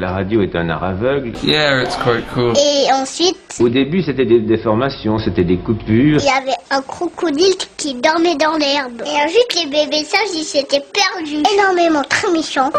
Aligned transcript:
La 0.00 0.12
radio 0.12 0.42
est 0.42 0.54
un 0.54 0.68
art 0.68 0.84
aveugle. 0.84 1.32
Yeah, 1.42 1.82
it's 1.82 1.96
quite 1.96 2.24
cool. 2.32 2.52
Et 2.56 2.86
ensuite, 2.92 3.36
Au 3.58 3.68
début, 3.68 4.00
c'était 4.00 4.26
des 4.26 4.38
déformations, 4.38 5.18
c'était 5.18 5.42
des 5.42 5.56
coupures. 5.58 6.20
il 6.20 6.24
y 6.24 6.28
avait 6.28 6.56
un 6.70 6.80
crocodile 6.82 7.56
qui 7.76 7.94
dormait 7.94 8.36
dans 8.36 8.56
l'herbe. 8.56 9.02
Et 9.04 9.24
ensuite, 9.24 9.56
les 9.56 9.66
bébés 9.68 10.04
sages, 10.04 10.36
ils 10.36 10.44
s'étaient 10.44 10.84
perdus. 10.94 11.42
Énormément, 11.52 12.04
très 12.08 12.30
méchants. 12.30 12.70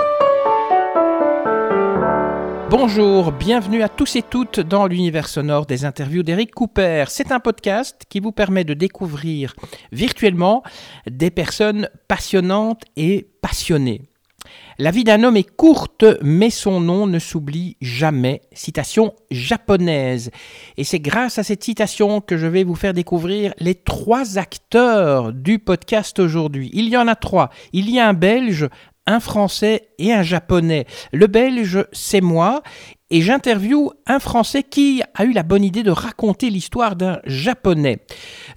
Bonjour, 2.69 3.33
bienvenue 3.33 3.83
à 3.83 3.89
tous 3.89 4.15
et 4.15 4.21
toutes 4.21 4.61
dans 4.61 4.87
l'univers 4.87 5.27
sonore 5.27 5.65
des 5.65 5.83
interviews 5.83 6.23
d'Eric 6.23 6.51
Cooper. 6.55 7.03
C'est 7.09 7.33
un 7.33 7.41
podcast 7.41 8.03
qui 8.07 8.21
vous 8.21 8.31
permet 8.31 8.63
de 8.63 8.73
découvrir 8.73 9.55
virtuellement 9.91 10.63
des 11.05 11.31
personnes 11.31 11.89
passionnantes 12.07 12.83
et 12.95 13.27
passionnées. 13.41 14.08
La 14.81 14.91
vie 14.91 15.03
d'un 15.03 15.23
homme 15.25 15.35
est 15.35 15.57
courte, 15.57 16.05
mais 16.21 16.49
son 16.49 16.79
nom 16.79 17.05
ne 17.05 17.19
s'oublie 17.19 17.75
jamais. 17.81 18.43
Citation 18.53 19.13
japonaise. 19.29 20.31
Et 20.77 20.85
c'est 20.85 21.01
grâce 21.01 21.37
à 21.37 21.43
cette 21.43 21.65
citation 21.65 22.21
que 22.21 22.37
je 22.37 22.47
vais 22.47 22.63
vous 22.63 22.75
faire 22.75 22.93
découvrir 22.93 23.53
les 23.59 23.75
trois 23.75 24.37
acteurs 24.37 25.33
du 25.33 25.59
podcast 25.59 26.17
aujourd'hui. 26.19 26.69
Il 26.71 26.87
y 26.87 26.95
en 26.95 27.09
a 27.09 27.15
trois. 27.15 27.49
Il 27.73 27.89
y 27.89 27.99
a 27.99 28.07
un 28.07 28.13
Belge, 28.13 28.69
un 29.05 29.19
Français 29.19 29.89
et 29.97 30.13
un 30.13 30.23
Japonais. 30.23 30.85
Le 31.11 31.27
Belge, 31.27 31.85
c'est 31.91 32.21
moi. 32.21 32.63
Et 33.11 33.21
j'interviewe 33.21 33.89
un 34.05 34.19
Français 34.19 34.61
qui 34.61 35.01
a 35.15 35.25
eu 35.25 35.31
la 35.31 35.41
bonne 35.41 35.63
idée 35.63 35.81
de 35.81 35.89
raconter 35.89 36.51
l'histoire 36.51 36.95
d'un 36.95 37.19
Japonais. 37.25 38.01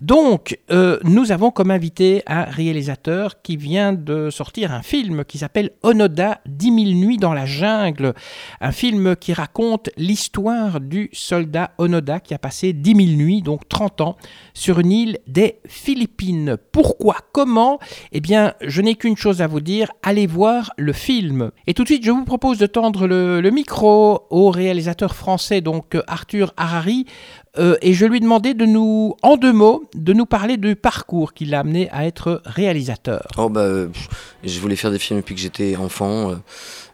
Donc, 0.02 0.58
euh, 0.70 0.98
nous 1.04 1.32
avons 1.32 1.50
comme 1.50 1.70
invité 1.70 2.22
un 2.26 2.42
réalisateur 2.42 3.40
qui 3.40 3.56
vient 3.56 3.94
de 3.94 4.28
sortir 4.28 4.72
un 4.72 4.82
film 4.82 5.24
qui 5.24 5.38
s'appelle 5.38 5.70
Onoda, 5.82 6.42
10 6.46 6.66
000 6.66 6.76
nuits 6.98 7.16
dans 7.16 7.32
la 7.32 7.46
jungle. 7.46 8.12
Un 8.60 8.72
film 8.72 9.16
qui 9.16 9.32
raconte 9.32 9.88
l'histoire 9.96 10.80
du 10.80 11.08
soldat 11.14 11.70
Onoda 11.78 12.20
qui 12.20 12.34
a 12.34 12.38
passé 12.38 12.74
10 12.74 12.94
000 12.94 13.16
nuits, 13.16 13.40
donc 13.40 13.66
30 13.70 14.02
ans, 14.02 14.16
sur 14.52 14.80
une 14.80 14.92
île 14.92 15.18
des 15.26 15.60
Philippines. 15.66 16.58
Pourquoi? 16.72 17.16
Comment? 17.32 17.78
Eh 18.12 18.20
bien, 18.20 18.52
je 18.60 18.82
n'ai 18.82 18.96
qu'une 18.96 19.16
chose 19.16 19.40
à 19.40 19.46
vous 19.46 19.60
dire, 19.60 19.90
allez 20.02 20.26
voir 20.26 20.74
le 20.76 20.92
film. 20.92 21.52
Et 21.66 21.72
tout 21.72 21.84
de 21.84 21.88
suite, 21.88 22.04
je 22.04 22.10
vous 22.10 22.26
propose 22.26 22.58
de 22.58 22.66
tendre 22.66 23.06
le, 23.06 23.40
le 23.40 23.50
micro 23.50 24.26
au 24.28 24.41
réalisateur 24.50 25.14
français, 25.14 25.60
donc 25.60 25.94
euh, 25.94 26.02
Arthur 26.06 26.52
Harari, 26.56 27.06
euh, 27.58 27.76
et 27.82 27.92
je 27.92 28.06
lui 28.06 28.16
ai 28.16 28.20
demandé 28.20 28.54
de 28.54 28.64
nous, 28.64 29.14
en 29.22 29.36
deux 29.36 29.52
mots, 29.52 29.84
de 29.94 30.12
nous 30.12 30.26
parler 30.26 30.56
du 30.56 30.74
parcours 30.76 31.34
qui 31.34 31.44
l'a 31.44 31.60
amené 31.60 31.90
à 31.90 32.06
être 32.06 32.42
réalisateur. 32.44 33.28
Oh 33.36 33.48
bah, 33.48 33.60
euh, 33.60 33.88
je 34.42 34.58
voulais 34.60 34.76
faire 34.76 34.90
des 34.90 34.98
films 34.98 35.20
depuis 35.20 35.34
que 35.34 35.40
j'étais 35.40 35.76
enfant, 35.76 36.34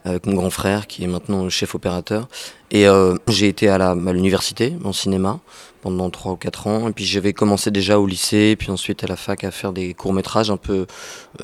avec 0.08 0.26
mon 0.26 0.34
grand 0.34 0.50
frère 0.50 0.86
qui 0.86 1.04
est 1.04 1.06
maintenant 1.06 1.48
chef 1.48 1.74
opérateur. 1.74 2.28
Et 2.70 2.86
euh, 2.86 3.16
j'ai 3.28 3.48
été 3.48 3.68
à 3.68 3.94
l'université 3.94 4.76
en 4.84 4.92
cinéma 4.92 5.40
pendant 5.80 6.10
3 6.10 6.32
ou 6.32 6.36
4 6.36 6.66
ans. 6.66 6.88
Et 6.88 6.92
puis 6.92 7.04
j'avais 7.04 7.32
commencé 7.32 7.70
déjà 7.70 7.98
au 7.98 8.06
lycée, 8.06 8.56
puis 8.58 8.70
ensuite 8.70 9.04
à 9.04 9.06
la 9.06 9.16
fac 9.16 9.44
à 9.44 9.50
faire 9.50 9.72
des 9.72 9.94
courts-métrages 9.94 10.50
un 10.50 10.56
peu 10.56 10.72
euh, 10.80 10.86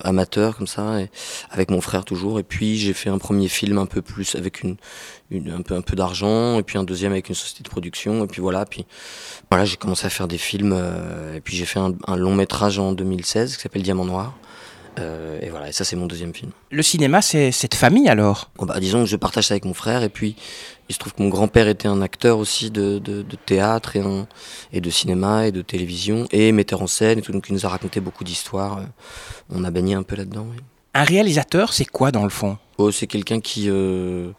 amateurs 0.03 0.57
comme 0.57 0.67
ça, 0.67 0.99
avec 1.51 1.71
mon 1.71 1.81
frère 1.81 2.05
toujours. 2.05 2.39
Et 2.39 2.43
puis 2.43 2.77
j'ai 2.77 2.93
fait 2.93 3.11
un 3.11 3.19
premier 3.19 3.49
film 3.49 3.79
un 3.79 3.87
peu 3.87 4.03
plus 4.03 4.35
avec 4.35 4.63
une, 4.63 4.77
un 5.33 5.63
peu, 5.63 5.75
un 5.75 5.83
peu 5.83 5.97
d'argent, 5.97 6.59
et 6.59 6.63
puis 6.63 6.79
un 6.79 6.85
deuxième 6.85 7.13
avec 7.13 7.29
une 7.29 7.35
société 7.35 7.63
de 7.63 7.69
production. 7.69 8.25
Et 8.25 8.27
puis 8.27 8.43
voilà, 8.43 8.67
puis 8.67 8.85
voilà, 9.51 9.65
j'ai 9.65 9.77
commencé 9.77 10.07
à 10.07 10.11
faire 10.11 10.29
des 10.29 10.39
films. 10.39 10.73
euh, 10.75 11.37
et 11.37 11.41
puis 11.41 11.57
j'ai 11.57 11.65
fait 11.65 11.81
un, 11.81 11.95
un 12.07 12.17
long 12.17 12.35
métrage 12.35 12.79
en 12.79 12.93
2016 12.93 13.57
qui 13.57 13.63
s'appelle 13.63 13.83
Diamant 13.83 14.05
Noir. 14.05 14.35
Euh, 15.01 15.41
et 15.43 15.51
voilà, 15.51 15.69
et 15.69 15.73
ça 15.73 15.85
c'est 15.85 15.97
mon 15.97 16.07
deuxième 16.07 16.33
film. 16.33 16.53
Le 16.71 16.83
cinéma, 16.83 17.21
c'est 17.21 17.51
cette 17.51 17.75
famille 17.75 18.09
alors? 18.09 18.51
Bon, 18.57 18.65
bah, 18.67 18.79
disons 18.79 19.01
que 19.01 19.07
je 19.09 19.17
partage 19.17 19.49
ça 19.49 19.55
avec 19.55 19.65
mon 19.65 19.75
frère, 19.75 20.03
et 20.05 20.09
puis 20.09 20.37
il 20.89 20.95
se 20.95 20.99
trouve 21.01 21.15
que 21.15 21.23
mon 21.23 21.31
grand-père 21.31 21.67
était 21.67 21.89
un 21.89 22.01
acteur 22.01 22.39
aussi 22.39 22.71
de, 22.71 22.99
de, 23.01 23.23
de 23.23 23.37
théâtre 23.37 23.97
et, 23.97 24.01
un- 24.01 24.29
et 24.73 24.81
de 24.81 24.91
cinéma 24.91 25.47
et 25.49 25.53
de 25.53 25.63
télévision, 25.63 26.27
et 26.31 26.53
metteur 26.53 26.81
en 26.83 26.87
scène, 26.87 27.19
et 27.19 27.23
tout, 27.23 27.33
donc 27.33 27.47
il 27.49 27.55
nous 27.55 27.67
a 27.67 27.69
raconté 27.69 27.99
beaucoup 28.01 28.23
d'histoires. 28.25 28.79
euh, 28.79 28.85
On 29.51 29.65
a 29.65 29.71
baigné 29.73 29.95
un 29.95 30.05
peu 30.05 30.15
là-dedans. 30.15 30.47
oui. 30.51 30.59
Un 30.97 31.03
réalisateur, 31.03 31.73
c'est 31.73 31.85
quoi 31.85 32.13
dans 32.13 32.23
le 32.23 32.31
fond? 32.31 32.57
Oh, 32.79 32.93
c'est 32.93 33.09
quelqu'un 33.09 33.41
qui 33.41 33.69
euh, 33.69 34.31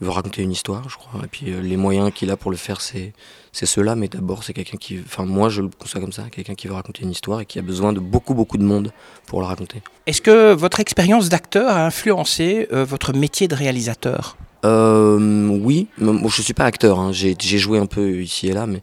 veut 0.00 0.10
raconter 0.10 0.42
une 0.42 0.52
histoire, 0.52 0.88
je 0.90 0.96
crois. 0.96 1.22
Et 1.24 1.26
puis 1.26 1.50
euh, 1.50 1.60
les 1.60 1.78
moyens 1.78 2.10
qu'il 2.14 2.30
a 2.30 2.36
pour 2.36 2.50
le 2.50 2.56
faire, 2.58 2.82
c'est 2.82 3.14
c'est 3.52 3.64
ceux-là. 3.64 3.96
Mais 3.96 4.08
d'abord, 4.08 4.44
c'est 4.44 4.52
quelqu'un 4.52 4.76
qui, 4.76 4.98
enfin 5.04 5.24
moi, 5.24 5.48
je 5.48 5.62
le 5.62 5.68
conçois 5.68 6.02
comme 6.02 6.12
ça, 6.12 6.24
quelqu'un 6.30 6.54
qui 6.54 6.68
veut 6.68 6.74
raconter 6.74 7.02
une 7.02 7.10
histoire 7.10 7.40
et 7.40 7.46
qui 7.46 7.58
a 7.58 7.62
besoin 7.62 7.94
de 7.94 8.00
beaucoup, 8.00 8.34
beaucoup 8.34 8.58
de 8.58 8.64
monde 8.64 8.92
pour 9.26 9.40
la 9.40 9.48
raconter. 9.48 9.82
Est-ce 10.06 10.20
que 10.20 10.52
votre 10.52 10.80
expérience 10.80 11.30
d'acteur 11.30 11.70
a 11.70 11.86
influencé 11.86 12.68
euh, 12.72 12.84
votre 12.84 13.14
métier 13.14 13.48
de 13.48 13.54
réalisateur? 13.54 14.36
Euh, 14.64 15.48
oui, 15.48 15.86
moi 15.98 16.28
je 16.28 16.42
suis 16.42 16.54
pas 16.54 16.64
acteur, 16.64 16.98
hein. 16.98 17.12
j'ai 17.12 17.58
joué 17.58 17.78
un 17.78 17.86
peu 17.86 18.20
ici 18.20 18.48
et 18.48 18.52
là, 18.52 18.66
mais 18.66 18.82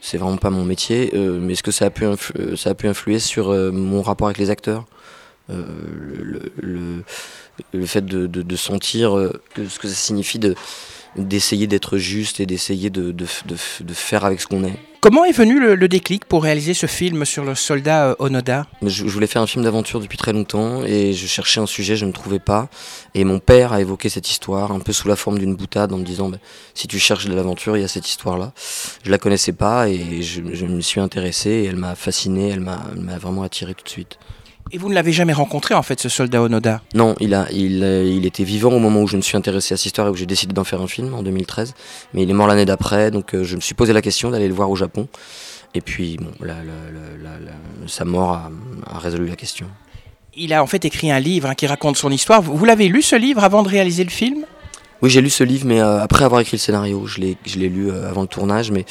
c'est 0.00 0.18
vraiment 0.18 0.36
pas 0.36 0.50
mon 0.50 0.64
métier. 0.64 1.10
Euh, 1.14 1.38
mais 1.40 1.54
est-ce 1.54 1.62
que 1.62 1.70
ça 1.70 1.86
a 1.86 1.90
pu, 1.90 2.04
ça 2.56 2.70
a 2.70 2.74
pu 2.74 2.86
influer 2.86 3.18
sur 3.18 3.50
euh, 3.50 3.70
mon 3.72 4.02
rapport 4.02 4.26
avec 4.26 4.38
les 4.38 4.50
acteurs? 4.50 4.84
Le, 5.52 6.52
le, 6.60 7.04
le 7.72 7.86
fait 7.86 8.04
de, 8.04 8.26
de, 8.26 8.42
de 8.42 8.56
sentir 8.56 9.16
euh, 9.16 9.32
que, 9.54 9.68
ce 9.68 9.78
que 9.78 9.88
ça 9.88 9.94
signifie 9.94 10.38
de 10.38 10.54
d'essayer 11.14 11.66
d'être 11.66 11.98
juste 11.98 12.40
et 12.40 12.46
d'essayer 12.46 12.88
de, 12.88 13.12
de, 13.12 13.26
de, 13.44 13.56
de 13.80 13.92
faire 13.92 14.24
avec 14.24 14.40
ce 14.40 14.46
qu'on 14.46 14.64
est. 14.64 14.78
Comment 15.02 15.26
est 15.26 15.32
venu 15.32 15.60
le, 15.60 15.74
le 15.74 15.86
déclic 15.86 16.24
pour 16.24 16.42
réaliser 16.42 16.72
ce 16.72 16.86
film 16.86 17.26
sur 17.26 17.44
le 17.44 17.54
soldat 17.54 18.06
euh, 18.06 18.14
Onoda? 18.18 18.66
Je, 18.80 18.88
je 18.88 19.10
voulais 19.10 19.26
faire 19.26 19.42
un 19.42 19.46
film 19.46 19.62
d'aventure 19.62 20.00
depuis 20.00 20.16
très 20.16 20.32
longtemps 20.32 20.84
et 20.84 21.12
je 21.12 21.26
cherchais 21.26 21.60
un 21.60 21.66
sujet, 21.66 21.96
je 21.96 22.06
ne 22.06 22.12
trouvais 22.12 22.38
pas. 22.38 22.70
Et 23.14 23.24
mon 23.24 23.40
père 23.40 23.74
a 23.74 23.82
évoqué 23.82 24.08
cette 24.08 24.30
histoire 24.30 24.72
un 24.72 24.80
peu 24.80 24.94
sous 24.94 25.06
la 25.06 25.16
forme 25.16 25.38
d'une 25.38 25.54
boutade 25.54 25.92
en 25.92 25.98
me 25.98 26.04
disant 26.04 26.30
bah, 26.30 26.38
si 26.72 26.88
tu 26.88 26.98
cherches 26.98 27.26
de 27.26 27.34
l'aventure, 27.34 27.76
il 27.76 27.82
y 27.82 27.84
a 27.84 27.88
cette 27.88 28.08
histoire-là. 28.08 28.54
Je 29.04 29.10
la 29.10 29.18
connaissais 29.18 29.52
pas 29.52 29.90
et 29.90 30.22
je, 30.22 30.40
je 30.54 30.64
me 30.64 30.80
suis 30.80 31.00
intéressé 31.00 31.50
et 31.50 31.64
elle 31.66 31.76
m'a 31.76 31.94
fasciné, 31.94 32.48
elle 32.48 32.60
m'a 32.60 32.80
elle 32.90 33.02
m'a 33.02 33.18
vraiment 33.18 33.42
attiré 33.42 33.74
tout 33.74 33.84
de 33.84 33.90
suite. 33.90 34.18
Et 34.74 34.78
vous 34.78 34.88
ne 34.88 34.94
l'avez 34.94 35.12
jamais 35.12 35.34
rencontré 35.34 35.74
en 35.74 35.82
fait, 35.82 36.00
ce 36.00 36.08
soldat 36.08 36.40
Onoda 36.40 36.80
Non, 36.94 37.14
il, 37.20 37.34
a, 37.34 37.46
il, 37.52 37.82
euh, 37.84 38.04
il 38.04 38.24
était 38.24 38.42
vivant 38.44 38.70
au 38.72 38.78
moment 38.78 39.02
où 39.02 39.06
je 39.06 39.16
me 39.16 39.22
suis 39.22 39.36
intéressé 39.36 39.74
à 39.74 39.76
cette 39.76 39.84
histoire 39.86 40.06
et 40.06 40.10
où 40.10 40.14
j'ai 40.16 40.24
décidé 40.24 40.54
d'en 40.54 40.64
faire 40.64 40.80
un 40.80 40.86
film 40.86 41.12
en 41.12 41.22
2013. 41.22 41.74
Mais 42.14 42.22
il 42.22 42.30
est 42.30 42.34
mort 42.34 42.46
l'année 42.46 42.64
d'après, 42.64 43.10
donc 43.10 43.34
euh, 43.34 43.44
je 43.44 43.56
me 43.56 43.60
suis 43.60 43.74
posé 43.74 43.92
la 43.92 44.00
question 44.00 44.30
d'aller 44.30 44.48
le 44.48 44.54
voir 44.54 44.70
au 44.70 44.76
Japon. 44.76 45.08
Et 45.74 45.82
puis, 45.82 46.16
bon, 46.18 46.30
la, 46.40 46.54
la- 46.54 46.62
la- 46.62 47.30
la- 47.30 47.38
la- 47.38 47.88
sa 47.88 48.04
mort 48.06 48.32
a, 48.32 48.50
a 48.90 48.98
résolu 48.98 49.26
la 49.26 49.36
question. 49.36 49.66
Il 50.34 50.54
a 50.54 50.62
en 50.62 50.66
fait 50.66 50.84
écrit 50.86 51.10
un 51.10 51.20
livre 51.20 51.50
hein, 51.50 51.54
qui 51.54 51.66
raconte 51.66 51.98
son 51.98 52.10
histoire. 52.10 52.40
Vous, 52.40 52.56
vous 52.56 52.64
l'avez 52.64 52.88
lu 52.88 53.02
ce 53.02 53.16
livre 53.16 53.44
avant 53.44 53.62
de 53.62 53.68
réaliser 53.68 54.04
le 54.04 54.10
film? 54.10 54.46
Oui, 55.02 55.10
j'ai 55.10 55.20
lu 55.20 55.30
ce 55.30 55.42
livre, 55.42 55.66
mais 55.66 55.80
euh, 55.80 56.00
après 56.00 56.24
avoir 56.24 56.40
écrit 56.40 56.56
le 56.56 56.60
scénario, 56.60 57.06
je 57.06 57.20
l'ai, 57.20 57.36
je 57.44 57.58
l'ai 57.58 57.68
lu 57.68 57.90
euh, 57.90 58.08
avant 58.08 58.22
le 58.22 58.28
tournage, 58.28 58.70
mais 58.70 58.84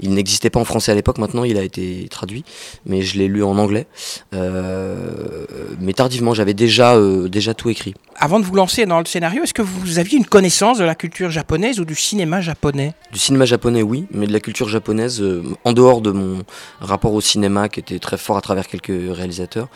il 0.00 0.10
n'existait 0.12 0.50
pas 0.50 0.58
en 0.58 0.64
français 0.64 0.90
à 0.90 0.94
l'époque. 0.96 1.18
Maintenant, 1.18 1.44
il 1.44 1.56
a 1.56 1.62
été 1.62 2.06
traduit, 2.10 2.44
mais 2.84 3.02
je 3.02 3.16
l'ai 3.16 3.28
lu 3.28 3.44
en 3.44 3.56
anglais. 3.58 3.86
Euh, 4.34 5.46
mais 5.80 5.92
tardivement, 5.92 6.34
j'avais 6.34 6.54
déjà, 6.54 6.98
déjà 7.28 7.54
tout 7.54 7.70
écrit. 7.70 7.94
Avant 8.16 8.40
de 8.40 8.44
vous 8.44 8.54
lancer 8.54 8.86
dans 8.86 8.98
le 8.98 9.06
scénario, 9.06 9.42
est-ce 9.44 9.54
que 9.54 9.62
vous 9.62 9.98
aviez 9.98 10.18
une 10.18 10.26
connaissance 10.26 10.78
de 10.78 10.84
la 10.84 10.94
culture 10.96 11.30
japonaise 11.30 11.78
ou 11.80 11.84
du 11.84 11.94
cinéma 11.94 12.40
japonais? 12.40 12.94
Du 13.12 13.18
cinéma 13.18 13.44
japonais, 13.44 13.82
oui, 13.82 14.06
mais 14.12 14.26
de 14.26 14.32
la 14.32 14.40
culture 14.40 14.68
japonaise, 14.68 15.22
en 15.64 15.72
dehors 15.72 16.00
de 16.00 16.10
mon 16.10 16.42
rapport 16.80 17.12
au 17.14 17.20
cinéma 17.20 17.68
qui 17.68 17.80
était 17.80 17.98
très 18.00 18.18
fort 18.18 18.36
à 18.36 18.40
travers 18.40 18.66
quelques 18.66 18.88
réalisateurs, 19.16 19.68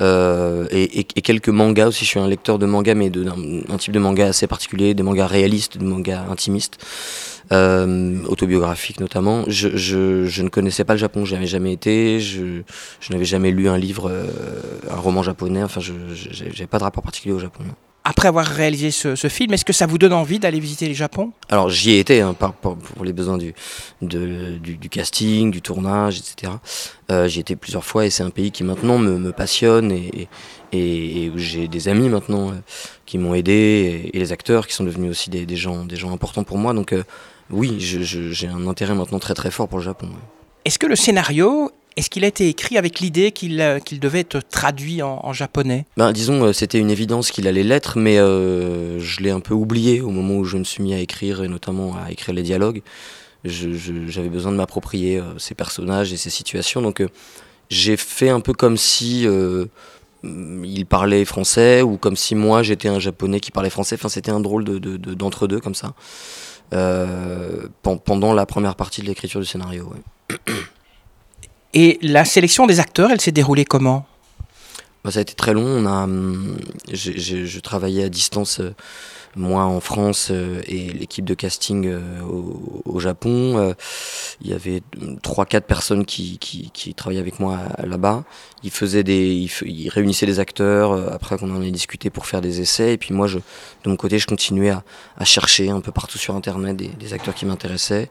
et, 0.00 1.00
et- 1.00 1.06
et 1.16 1.22
quelques 1.22 1.48
mangas 1.48 1.86
aussi. 1.88 2.04
Je 2.04 2.10
suis 2.10 2.20
un 2.20 2.28
lecteur 2.28 2.58
de 2.58 2.66
mangas, 2.66 2.94
mais 2.94 3.08
d'un 3.10 3.34
un 3.68 3.76
type 3.76 3.92
de 3.92 3.98
manga 3.98 4.26
assez 4.26 4.46
particulier, 4.46 4.94
des 4.94 5.02
mangas 5.02 5.26
réalistes, 5.28 5.78
des 5.78 5.84
mangas 5.84 6.26
intimistes, 6.28 6.78
euh, 7.52 8.22
autobiographiques 8.24 9.00
notamment. 9.00 9.44
Je, 9.46 9.76
je, 9.76 10.26
je 10.26 10.42
ne 10.42 10.48
connaissais 10.48 10.84
pas 10.84 10.94
le 10.94 10.98
Japon, 10.98 11.24
j'y 11.24 11.36
avais 11.36 11.46
jamais 11.46 11.72
été, 11.72 12.20
je, 12.20 12.62
je 13.00 13.12
n'avais 13.12 13.24
jamais 13.24 13.50
lu 13.50 13.68
un 13.68 13.78
livre, 13.78 14.10
euh, 14.10 14.26
un 14.90 14.96
roman 14.96 15.22
japonais, 15.22 15.62
enfin, 15.62 15.80
je 15.80 15.92
n'avais 15.92 16.66
pas 16.66 16.78
de 16.78 16.84
rapport 16.84 17.02
particulier 17.02 17.34
au 17.34 17.38
Japon. 17.38 17.64
Après 18.04 18.28
avoir 18.28 18.46
réalisé 18.46 18.90
ce, 18.90 19.16
ce 19.16 19.28
film, 19.28 19.52
est-ce 19.52 19.66
que 19.66 19.72
ça 19.74 19.86
vous 19.86 19.98
donne 19.98 20.14
envie 20.14 20.38
d'aller 20.38 20.60
visiter 20.60 20.88
le 20.88 20.94
Japon? 20.94 21.32
Alors 21.50 21.68
j'y 21.68 21.90
ai 21.90 21.98
été 21.98 22.22
hein, 22.22 22.32
par- 22.32 22.54
par- 22.54 22.74
pour 22.76 23.04
les 23.04 23.12
besoins 23.12 23.36
du, 23.36 23.52
de- 24.00 24.56
du, 24.56 24.76
du 24.78 24.88
casting, 24.88 25.50
du 25.50 25.60
tournage, 25.60 26.18
etc. 26.18 26.52
Euh, 27.10 27.28
j'y 27.28 27.38
ai 27.38 27.40
été 27.42 27.54
plusieurs 27.54 27.84
fois 27.84 28.06
et 28.06 28.10
c'est 28.10 28.22
un 28.22 28.30
pays 28.30 28.50
qui 28.50 28.64
maintenant 28.64 28.98
me, 28.98 29.18
me 29.18 29.30
passionne 29.32 29.92
et, 29.92 30.26
et, 30.72 31.24
et 31.24 31.30
où 31.30 31.36
j'ai 31.36 31.68
des 31.68 31.88
amis 31.88 32.08
maintenant 32.08 32.50
euh, 32.50 32.54
qui 33.04 33.18
m'ont 33.18 33.34
aidé 33.34 33.52
et, 34.12 34.16
et 34.16 34.18
les 34.20 34.32
acteurs 34.32 34.66
qui 34.66 34.72
sont 34.74 34.84
devenus 34.84 35.10
aussi 35.10 35.28
des, 35.28 35.44
des 35.44 35.56
gens, 35.56 35.84
des 35.84 35.96
gens 35.96 36.10
importants 36.12 36.44
pour 36.44 36.56
moi. 36.56 36.72
Donc 36.72 36.94
euh, 36.94 37.02
oui, 37.50 37.76
j'ai 37.78 38.48
un 38.48 38.66
intérêt 38.68 38.94
maintenant 38.94 39.18
très 39.18 39.34
très 39.34 39.50
fort 39.50 39.68
pour 39.68 39.78
le 39.80 39.84
Japon. 39.84 40.06
ouais. 40.06 40.12
Est-ce 40.64 40.78
que 40.78 40.86
le 40.86 40.96
scénario, 40.96 41.70
est-ce 41.96 42.10
qu'il 42.10 42.24
a 42.24 42.28
été 42.28 42.48
écrit 42.48 42.78
avec 42.78 43.00
l'idée 43.00 43.32
qu'il 43.32 43.60
euh, 43.60 43.80
devait 43.92 44.20
être 44.20 44.40
traduit 44.40 45.02
en, 45.02 45.32
japonais? 45.32 45.84
Ben, 45.96 46.12
disons, 46.12 46.44
euh, 46.44 46.52
c'était 46.52 46.78
une 46.78 46.90
évidence 46.90 47.30
qu'il 47.30 47.48
allait 47.48 47.64
l'être, 47.64 47.98
mais 47.98 48.18
euh, 48.18 49.00
je 49.00 49.20
l'ai 49.20 49.30
un 49.30 49.40
peu 49.40 49.54
oublié 49.54 50.00
au 50.00 50.10
moment 50.10 50.34
où 50.34 50.44
je 50.44 50.58
me 50.58 50.64
suis 50.64 50.82
mis 50.82 50.94
à 50.94 51.00
écrire, 51.00 51.42
et 51.42 51.48
notamment 51.48 51.96
à 51.96 52.12
écrire 52.12 52.34
les 52.34 52.42
dialogues. 52.42 52.82
J'avais 53.44 54.28
besoin 54.28 54.52
de 54.52 54.56
m'approprier 54.56 55.22
ces 55.38 55.54
personnages 55.54 56.12
et 56.12 56.16
ces 56.16 56.30
situations, 56.30 56.82
donc 56.82 57.02
j'ai 57.70 57.96
fait 57.96 58.30
un 58.30 58.40
peu 58.40 58.52
comme 58.52 58.76
si 58.76 59.26
euh, 59.26 59.66
il 60.24 60.86
parlait 60.86 61.24
français 61.24 61.82
ou 61.82 61.98
comme 61.98 62.16
si 62.16 62.34
moi 62.34 62.64
j'étais 62.64 62.88
un 62.88 62.98
japonais 62.98 63.38
qui 63.38 63.52
parlait 63.52 63.70
français. 63.70 63.94
Enfin, 63.94 64.08
c'était 64.08 64.32
un 64.32 64.40
drôle 64.40 64.64
de, 64.64 64.78
d'entre-deux 64.96 65.60
comme 65.60 65.76
ça. 65.76 65.94
pendant 67.82 68.32
la 68.32 68.44
première 68.44 68.74
partie 68.74 69.02
de 69.02 69.06
l'écriture 69.06 69.40
du 69.40 69.46
scénario. 69.46 69.92
Et 71.74 71.98
la 72.02 72.24
sélection 72.24 72.66
des 72.66 72.80
acteurs, 72.80 73.10
elle 73.10 73.20
s'est 73.20 73.32
déroulée 73.32 73.64
comment? 73.64 74.06
Bah, 75.04 75.10
Ça 75.10 75.18
a 75.18 75.22
été 75.22 75.34
très 75.34 75.52
long. 75.52 75.66
On 75.66 75.86
a, 75.86 76.04
hum, 76.04 76.56
je 76.92 77.60
travaillais 77.60 78.04
à 78.04 78.08
distance, 78.08 78.60
euh, 78.60 78.74
moi 79.36 79.64
en 79.64 79.80
France 79.80 80.28
euh, 80.30 80.60
et 80.66 80.88
l'équipe 80.88 81.24
de 81.24 81.34
casting 81.34 81.86
euh, 81.86 82.20
au, 82.22 82.98
Japon. 82.98 83.74
Il 84.40 84.50
y 84.50 84.54
avait 84.54 84.82
3-4 85.22 85.60
personnes 85.60 86.04
qui, 86.04 86.38
travaillaient 86.96 87.20
avec 87.20 87.38
moi 87.38 87.60
là-bas. 87.84 88.24
Ils, 88.64 88.72
ils, 89.06 89.88
réunissaient 89.88 90.26
des 90.26 90.40
acteurs 90.40 91.12
après 91.12 91.38
qu'on 91.38 91.54
en 91.54 91.62
ait 91.62 91.70
discuté 91.70 92.10
pour 92.10 92.26
faire 92.26 92.40
des 92.40 92.60
essais. 92.60 92.94
Et 92.94 92.98
puis 92.98 93.14
moi, 93.14 93.28
de 93.28 93.88
mon 93.88 93.96
côté, 93.96 94.18
je 94.18 94.26
continuais 94.26 94.70
à, 94.70 95.24
chercher 95.24 95.70
un 95.70 95.80
peu 95.80 95.92
partout 95.92 96.18
sur 96.18 96.34
Internet 96.34 96.76
des 96.76 97.12
acteurs 97.12 97.34
qui 97.34 97.46
m'intéressaient. 97.46 98.08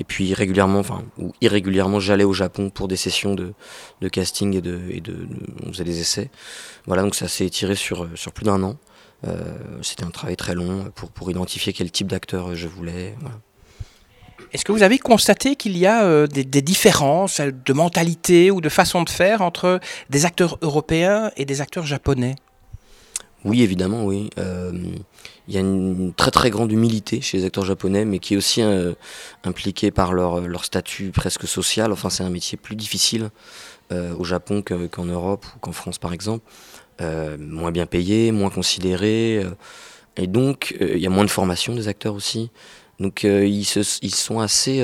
Et 0.00 0.04
puis 0.04 0.34
régulièrement, 0.34 0.80
enfin, 0.80 1.04
ou 1.18 1.32
irrégulièrement, 1.40 2.00
j'allais 2.00 2.24
au 2.24 2.32
Japon 2.32 2.70
pour 2.70 2.88
des 2.88 2.96
sessions 2.96 3.34
de, 3.34 3.54
casting 4.08 4.54
et 4.54 4.60
de, 4.60 5.28
On 5.64 5.72
faisait 5.72 5.84
des 5.84 6.00
essais. 6.00 6.30
Voilà, 6.86 7.02
donc 7.02 7.14
ça 7.14 7.28
s'est 7.28 7.46
étiré 7.46 7.74
sur, 7.74 8.08
sur 8.14 8.32
plus 8.32 8.44
d'un 8.44 8.62
an. 8.62 8.76
Euh, 9.26 9.56
C'était 9.82 10.04
un 10.04 10.10
travail 10.10 10.36
très 10.36 10.54
long 10.54 10.90
pour, 10.94 11.10
pour 11.10 11.30
identifier 11.30 11.72
quel 11.72 11.90
type 11.90 12.08
d'acteur 12.08 12.54
je 12.54 12.68
voulais. 12.68 13.14
Est-ce 14.54 14.64
que 14.64 14.70
vous 14.70 14.84
avez 14.84 14.98
constaté 14.98 15.56
qu'il 15.56 15.76
y 15.76 15.84
a 15.84 16.04
euh, 16.04 16.28
des, 16.28 16.62
différences 16.62 17.40
de 17.40 17.72
mentalité 17.72 18.52
ou 18.52 18.60
de 18.60 18.68
façon 18.68 19.02
de 19.02 19.10
faire 19.10 19.42
entre 19.42 19.80
des 20.10 20.26
acteurs 20.26 20.58
européens 20.62 21.32
et 21.36 21.44
des 21.44 21.60
acteurs 21.60 21.86
japonais? 21.86 22.36
Oui, 23.44 23.62
évidemment, 23.62 24.04
oui. 24.04 24.30
Euh, 24.38 24.72
il 25.48 25.54
y 25.54 25.58
a 25.58 25.60
une 25.60 26.14
très 26.14 26.30
très 26.30 26.48
grande 26.50 26.72
humilité 26.72 27.20
chez 27.20 27.38
les 27.38 27.44
acteurs 27.44 27.64
japonais, 27.64 28.04
mais 28.06 28.18
qui 28.18 28.34
est 28.34 28.36
aussi 28.36 28.62
euh, 28.62 28.94
impliquée 29.44 29.90
par 29.90 30.14
leur, 30.14 30.40
leur 30.40 30.64
statut 30.64 31.10
presque 31.10 31.46
social. 31.46 31.92
Enfin, 31.92 32.08
c'est 32.08 32.24
un 32.24 32.30
métier 32.30 32.56
plus 32.56 32.76
difficile 32.76 33.30
euh, 33.92 34.14
au 34.16 34.24
Japon 34.24 34.62
qu'en 34.62 35.04
Europe 35.04 35.44
ou 35.54 35.58
qu'en 35.58 35.72
France, 35.72 35.98
par 35.98 36.12
exemple. 36.12 36.44
Euh, 37.00 37.36
moins 37.38 37.72
bien 37.72 37.86
payé, 37.86 38.30
moins 38.32 38.50
considéré. 38.50 39.42
Euh, 39.44 39.50
et 40.16 40.26
donc, 40.26 40.76
euh, 40.80 40.92
il 40.94 41.00
y 41.00 41.06
a 41.06 41.10
moins 41.10 41.24
de 41.24 41.30
formation 41.30 41.74
des 41.74 41.88
acteurs 41.88 42.14
aussi. 42.14 42.50
Donc, 43.00 43.24
ils, 43.24 43.64
se, 43.64 43.80
ils 44.02 44.14
sont 44.14 44.38
assez 44.38 44.80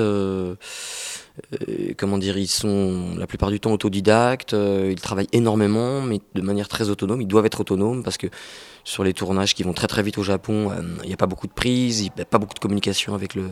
comment 1.97 2.19
dire, 2.19 2.39
ils 2.39 2.49
sont 2.49 3.15
la 3.17 3.27
plupart 3.27 3.51
du 3.51 3.61
temps 3.61 3.73
autodidactes, 3.73 4.53
ils 4.55 5.01
travaillent 5.01 5.29
énormément, 5.33 6.03
mais 6.03 6.21
de 6.35 6.43
manière 6.43 6.69
très 6.69 6.89
autonome. 6.89 7.21
Ils 7.21 7.29
doivent 7.29 7.47
être 7.47 7.61
autonomes 7.61 8.03
parce 8.03 8.17
que 8.17 8.29
sur 8.85 9.05
les 9.05 9.13
tournages 9.13 9.55
qui 9.55 9.63
vont 9.63 9.73
très 9.73 9.87
très 9.87 10.03
vite 10.03 10.19
au 10.19 10.23
Japon, 10.23 10.71
euh, 10.71 10.83
il 11.03 11.09
n'y 11.09 11.15
a 11.15 11.17
pas 11.17 11.27
beaucoup 11.27 11.47
de 11.47 11.53
prises, 11.53 12.09
a 12.19 12.25
pas 12.25 12.39
beaucoup 12.39 12.55
de 12.55 12.59
communication 12.59 13.15
avec 13.15 13.35
le, 13.35 13.51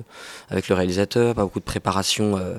avec 0.49 0.69
le 0.69 0.75
réalisateur, 0.75 1.35
pas 1.35 1.43
beaucoup 1.43 1.61
de 1.61 1.65
préparation 1.65 2.37
euh, 2.37 2.59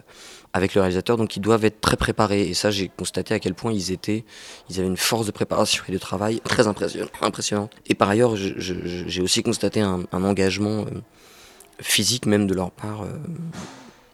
avec 0.53 0.73
le 0.73 0.81
réalisateur, 0.81 1.17
donc 1.17 1.35
ils 1.35 1.41
doivent 1.41 1.65
être 1.65 1.81
très 1.81 1.97
préparés. 1.97 2.43
Et 2.43 2.53
ça, 2.53 2.71
j'ai 2.71 2.89
constaté 2.89 3.33
à 3.33 3.39
quel 3.39 3.53
point 3.53 3.71
ils 3.71 3.91
étaient, 3.91 4.23
ils 4.69 4.79
avaient 4.79 4.87
une 4.87 4.97
force 4.97 5.25
de 5.25 5.31
préparation 5.31 5.83
et 5.87 5.91
de 5.91 5.97
travail 5.97 6.41
très 6.41 6.67
impressionnante. 6.67 7.71
Et 7.87 7.95
par 7.95 8.09
ailleurs, 8.09 8.35
j'ai 8.35 9.21
aussi 9.21 9.43
constaté 9.43 9.81
un, 9.81 10.05
engagement 10.11 10.81
euh, 10.81 11.01
physique 11.79 12.25
même 12.25 12.45
de 12.45 12.53
leur 12.53 12.71
part 12.71 13.05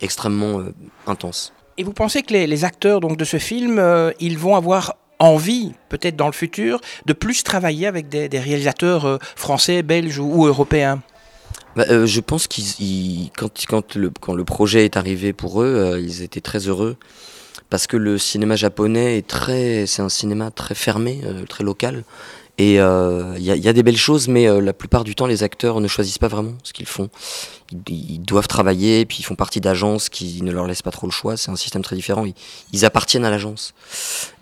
extrêmement 0.05 0.61
intense. 1.05 1.51
Et 1.77 1.83
vous 1.83 1.91
pensez 1.91 2.23
que 2.23 2.31
les, 2.31 2.47
les, 2.47 2.63
acteurs 2.63 3.01
donc, 3.01 3.17
de 3.17 3.25
ce 3.25 3.37
film, 3.37 3.81
ils 4.21 4.37
vont 4.37 4.55
avoir 4.55 4.95
envie, 5.19 5.73
peut-être 5.89 6.15
dans 6.15 6.27
le 6.27 6.33
futur, 6.33 6.81
de 7.05 7.13
plus 7.13 7.43
travailler 7.43 7.87
avec 7.87 8.09
des, 8.09 8.29
des 8.29 8.39
réalisateurs 8.39 9.05
euh, 9.05 9.17
français, 9.35 9.83
belges 9.83 10.19
ou, 10.19 10.41
ou 10.41 10.45
européens? 10.45 11.01
Bah, 11.75 11.85
euh, 11.89 12.05
Je 12.05 12.19
pense 12.21 12.47
qu'ils, 12.47 13.31
quand, 13.37 13.49
quand, 13.67 13.95
le, 13.95 14.11
quand 14.19 14.33
le 14.33 14.43
projet 14.43 14.85
est 14.85 14.97
arrivé 14.97 15.33
pour 15.33 15.61
eux, 15.61 15.75
euh, 15.75 15.99
ils 15.99 16.21
étaient 16.21 16.41
très 16.41 16.59
heureux 16.59 16.97
parce 17.69 17.87
que 17.87 17.97
le 17.97 18.17
cinéma 18.17 18.55
japonais 18.55 19.17
est 19.17 19.27
très, 19.27 19.85
c'est 19.85 20.01
un 20.01 20.09
cinéma 20.09 20.51
très 20.51 20.75
fermé, 20.75 21.21
euh, 21.25 21.45
très 21.45 21.63
local. 21.63 22.03
Et 22.57 22.75
il 22.75 22.79
euh, 22.79 23.37
y, 23.37 23.47
y, 23.47 23.67
a 23.67 23.73
des 23.73 23.83
belles 23.83 23.97
choses, 23.97 24.29
mais 24.29 24.47
euh, 24.47 24.61
la 24.61 24.71
plupart 24.71 25.03
du 25.03 25.13
temps, 25.13 25.27
les 25.27 25.43
acteurs 25.43 25.81
ne 25.81 25.87
choisissent 25.87 26.19
pas 26.19 26.29
vraiment 26.29 26.53
ce 26.63 26.71
qu'ils 26.71 26.85
font. 26.85 27.09
Ils, 27.89 28.19
doivent 28.19 28.47
travailler, 28.47 29.05
puis 29.05 29.17
ils 29.19 29.23
font 29.23 29.35
partie 29.35 29.59
d'agences 29.59 30.07
qui 30.07 30.41
ne 30.41 30.51
leur 30.51 30.65
laissent 30.65 30.81
pas 30.81 30.91
trop 30.91 31.05
le 31.05 31.11
choix. 31.11 31.35
C'est 31.35 31.51
un 31.51 31.57
système 31.57 31.81
très 31.81 31.97
différent. 31.97 32.25
Ils, 32.25 32.33
ils 32.71 32.85
appartiennent 32.85 33.25
à 33.25 33.29
l'agence. 33.29 33.73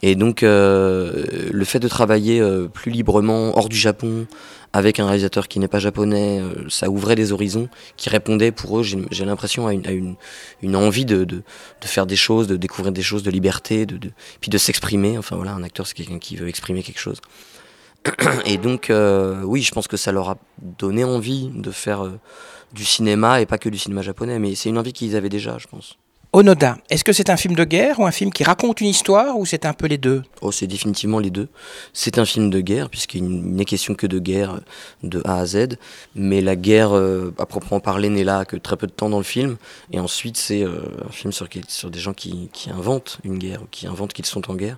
Et 0.04 0.16
donc, 0.16 0.44
euh, 0.44 1.26
le 1.52 1.66
fait 1.66 1.80
de 1.80 1.88
travailler 1.88 2.40
euh, 2.40 2.68
plus 2.68 2.92
librement 2.92 3.58
hors 3.58 3.70
du 3.70 3.78
Japon, 3.78 4.28
avec 4.74 5.00
un 5.00 5.06
réalisateur 5.06 5.48
qui 5.48 5.60
n'est 5.60 5.68
pas 5.68 5.80
japonais, 5.80 6.40
euh, 6.40 6.68
ça 6.68 6.90
ouvrait 6.90 7.16
des 7.16 7.32
horizons 7.32 7.70
qui 7.96 8.10
répondaient 8.10 8.52
pour 8.52 8.80
eux, 8.80 8.84
j'ai 8.84 9.26
l'impression, 9.26 9.68
à, 9.68 9.74
une, 9.74 9.86
à 9.86 9.92
une, 9.92 10.16
une, 10.64 10.76
envie 10.76 11.06
de, 11.06 11.24
de, 11.24 11.44
de, 11.82 11.88
faire 11.88 12.08
des 12.08 12.16
choses, 12.16 12.48
de 12.48 12.58
découvrir 12.58 12.92
des 12.92 13.04
choses, 13.04 13.22
de 13.22 13.30
liberté, 13.30 13.86
de, 13.86 13.98
de 13.98 14.12
puis 14.42 14.50
de 14.50 14.58
s'exprimer. 14.58 15.18
Enfin 15.18 15.36
voilà, 15.36 15.54
un 15.54 15.64
acteur, 15.64 15.86
c'est 15.86 15.94
quelqu'un 15.94 16.18
qui 16.18 16.36
veut 16.36 16.50
exprimer 16.50 16.82
quelque 16.82 17.00
chose. 17.00 17.22
Et 18.46 18.58
donc, 18.58 18.90
euh, 18.90 19.42
oui, 19.44 19.62
je 19.62 19.72
pense 19.72 19.88
que 19.88 19.98
ça 19.98 20.12
leur 20.12 20.30
a 20.30 20.38
donné 20.62 21.04
envie 21.04 21.50
de 21.54 21.72
faire 21.72 22.06
euh, 22.06 22.20
du 22.74 22.86
cinéma 22.86 23.42
et 23.42 23.46
pas 23.46 23.58
que 23.58 23.70
du 23.70 23.78
cinéma 23.78 24.02
japonais, 24.02 24.40
mais 24.40 24.56
c'est 24.56 24.70
une 24.70 24.78
envie 24.78 24.94
qu'ils 24.94 25.16
avaient 25.16 25.30
déjà, 25.30 25.58
je 25.58 25.68
pense. 25.68 25.98
Onoda, 26.36 26.80
est-ce 26.90 27.04
que 27.04 27.14
c'est 27.14 27.30
un 27.30 27.38
film 27.38 27.54
de 27.54 27.64
guerre 27.64 28.00
ou 28.00 28.08
un 28.08 28.12
film 28.12 28.34
qui 28.34 28.44
raconte 28.44 28.82
une 28.82 28.88
histoire 28.88 29.38
ou 29.38 29.46
c'est 29.46 29.68
un 29.68 29.74
peu 29.74 29.86
les 29.86 30.00
deux? 30.00 30.24
Oh, 30.42 30.52
c'est 30.52 30.66
définitivement 30.66 31.20
les 31.20 31.30
deux. 31.30 31.48
C'est 31.94 32.18
un 32.18 32.26
film 32.26 32.50
de 32.50 32.60
guerre 32.60 32.90
puisqu'il 32.90 33.24
n'est 33.24 33.66
question 33.66 33.94
que 33.94 34.08
de 34.08 34.18
guerre 34.18 34.60
de 35.04 35.22
A 35.26 35.38
à 35.42 35.46
Z, 35.46 35.78
mais 36.16 36.42
la 36.42 36.56
guerre 36.56 36.98
euh, 36.98 37.36
à 37.38 37.46
proprement 37.46 37.80
parler 37.80 38.10
n'est 38.10 38.24
là 38.24 38.46
que 38.46 38.56
très 38.56 38.78
peu 38.78 38.88
de 38.88 38.92
temps 38.92 39.10
dans 39.10 39.20
le 39.20 39.24
film. 39.24 39.58
Et 39.92 40.00
ensuite, 40.00 40.38
c'est 40.38 40.64
euh, 40.64 40.82
un 41.08 41.12
film 41.12 41.32
sur, 41.32 41.48
sur 41.68 41.92
des 41.92 42.00
gens 42.00 42.16
qui, 42.16 42.50
qui 42.52 42.72
inventent 42.72 43.20
une 43.24 43.38
guerre, 43.38 43.62
qui 43.70 43.86
inventent 43.86 44.14
qu'ils 44.14 44.26
sont 44.26 44.50
en 44.50 44.56
guerre. 44.56 44.78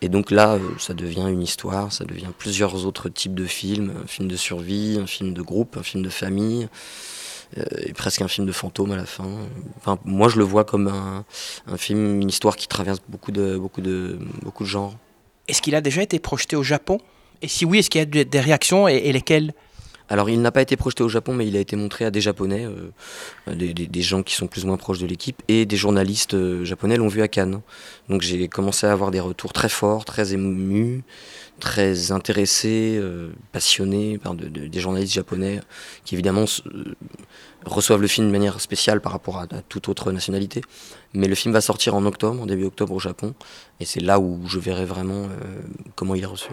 Et 0.00 0.08
donc 0.08 0.30
là, 0.30 0.54
euh, 0.54 0.60
ça 0.78 0.94
devient 0.94 1.26
une 1.28 1.42
histoire, 1.42 1.92
ça 1.92 2.04
devient 2.04 2.30
plusieurs 2.36 2.86
autres 2.86 3.08
types 3.08 3.34
de 3.34 3.46
films, 3.46 3.92
un 4.04 4.06
film 4.06 4.28
de 4.28 4.36
survie, 4.36 4.98
un 5.00 5.06
film 5.06 5.34
de 5.34 5.42
groupe, 5.42 5.76
un 5.76 5.82
film 5.82 6.04
de 6.04 6.08
famille, 6.08 6.68
euh, 7.58 7.64
et 7.84 7.92
presque 7.92 8.22
un 8.22 8.28
film 8.28 8.46
de 8.46 8.52
fantôme 8.52 8.92
à 8.92 8.96
la 8.96 9.06
fin. 9.06 9.28
Enfin, 9.76 9.98
moi, 10.04 10.28
je 10.28 10.38
le 10.38 10.44
vois 10.44 10.64
comme 10.64 10.88
un, 10.88 11.24
film, 11.76 12.20
une 12.20 12.28
histoire 12.28 12.56
qui 12.56 12.68
traverse 12.68 13.00
beaucoup 13.08 13.32
de, 13.32 13.58
beaucoup 13.58 13.80
de, 13.80 14.18
beaucoup 14.42 14.64
de 14.64 14.68
genres. 14.68 14.94
Est-ce 15.48 15.62
qu'il 15.62 15.74
a 15.74 15.80
déjà 15.80 16.02
été 16.02 16.18
projeté 16.18 16.54
au 16.54 16.62
Japon? 16.62 17.00
Et 17.42 17.48
si 17.48 17.64
oui, 17.64 17.78
est-ce 17.78 17.90
qu'il 17.90 18.00
y 18.00 18.20
a 18.20 18.24
des 18.24 18.40
réactions 18.40 18.86
et 18.86 19.12
lesquelles? 19.12 19.52
Alors 20.08 20.30
il 20.30 20.40
n'a 20.40 20.50
pas 20.50 20.62
été 20.62 20.76
projeté 20.76 21.02
au 21.02 21.08
Japon, 21.08 21.34
mais 21.34 21.46
il 21.46 21.56
a 21.56 21.60
été 21.60 21.76
montré 21.76 22.04
à 22.04 22.10
des 22.10 22.20
Japonais, 22.20 22.66
euh, 22.66 23.54
des, 23.54 24.02
gens 24.02 24.22
qui 24.22 24.34
sont 24.34 24.46
plus 24.46 24.64
ou 24.64 24.68
moins 24.68 24.78
proches 24.78 24.98
de 24.98 25.06
l'équipe, 25.06 25.42
et 25.48 25.66
des 25.66 25.76
journalistes 25.76 26.34
euh, 26.34 26.64
japonais 26.64 26.96
l'ont 26.96 27.08
vu 27.08 27.20
à 27.20 27.28
Cannes. 27.28 27.60
Donc 28.08 28.22
j'ai 28.22 28.48
commencé 28.48 28.86
à 28.86 28.92
avoir 28.92 29.10
des 29.10 29.20
retours 29.20 29.52
très 29.52 29.68
forts, 29.68 30.06
très 30.06 30.32
émus, 30.32 31.02
très 31.60 32.10
intéressés, 32.10 32.96
euh, 32.98 33.32
passionnés 33.52 34.16
par 34.16 34.34
de, 34.34 34.48
de, 34.48 34.66
des 34.66 34.80
journalistes 34.80 35.14
japonais 35.14 35.60
qui 36.04 36.14
évidemment 36.14 36.46
reçoivent 37.66 38.00
le 38.00 38.06
film 38.06 38.28
de 38.28 38.32
manière 38.32 38.60
spéciale 38.60 39.02
par 39.02 39.12
rapport 39.12 39.38
à, 39.38 39.42
à, 39.42 39.62
toute 39.68 39.88
autre 39.88 40.10
nationalité. 40.10 40.62
Mais 41.12 41.28
le 41.28 41.34
film 41.34 41.52
va 41.52 41.60
sortir 41.60 41.94
en 41.94 42.06
octobre, 42.06 42.40
en 42.40 42.46
début 42.46 42.64
octobre 42.64 42.94
au 42.94 43.00
Japon, 43.00 43.34
et 43.80 43.84
c'est 43.84 44.00
là 44.00 44.20
où 44.20 44.40
je 44.46 44.58
verrai 44.58 44.84
vraiment 44.86 45.28
comment 45.96 46.14
il 46.14 46.22
est 46.22 46.26
reçu. 46.26 46.50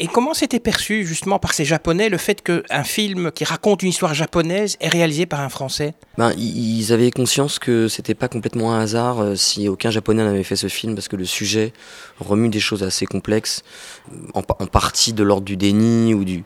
Et 0.00 0.06
comment 0.06 0.32
s'était 0.32 0.60
perçu 0.60 1.04
justement 1.04 1.40
par 1.40 1.52
ces 1.52 1.64
Japonais 1.64 2.08
le 2.08 2.18
fait 2.18 2.40
qu'un 2.40 2.84
film 2.84 3.32
qui 3.32 3.42
raconte 3.42 3.82
une 3.82 3.88
histoire 3.88 4.14
japonaise 4.14 4.76
est 4.80 4.88
réalisé 4.88 5.26
par 5.26 5.40
un 5.40 5.48
Français? 5.48 5.94
Ben, 6.16 6.32
Ils 6.38 6.92
avaient 6.92 7.10
conscience 7.10 7.58
que 7.58 7.88
c'était 7.88 8.14
pas 8.14 8.28
complètement 8.28 8.72
un 8.72 8.80
hasard 8.80 9.20
euh, 9.20 9.34
si 9.34 9.68
aucun 9.68 9.90
Japonais 9.90 10.22
n'avait 10.22 10.44
fait 10.44 10.54
ce 10.54 10.68
film 10.68 10.94
parce 10.94 11.08
que 11.08 11.16
le 11.16 11.24
sujet 11.24 11.72
remue 12.20 12.48
des 12.48 12.60
choses 12.60 12.84
assez 12.84 13.06
complexes, 13.06 13.64
en, 14.34 14.42
partie 14.42 15.12
de 15.12 15.24
l'ordre 15.24 15.44
du 15.44 15.56
déni 15.56 16.14
ou 16.14 16.24
du... 16.24 16.44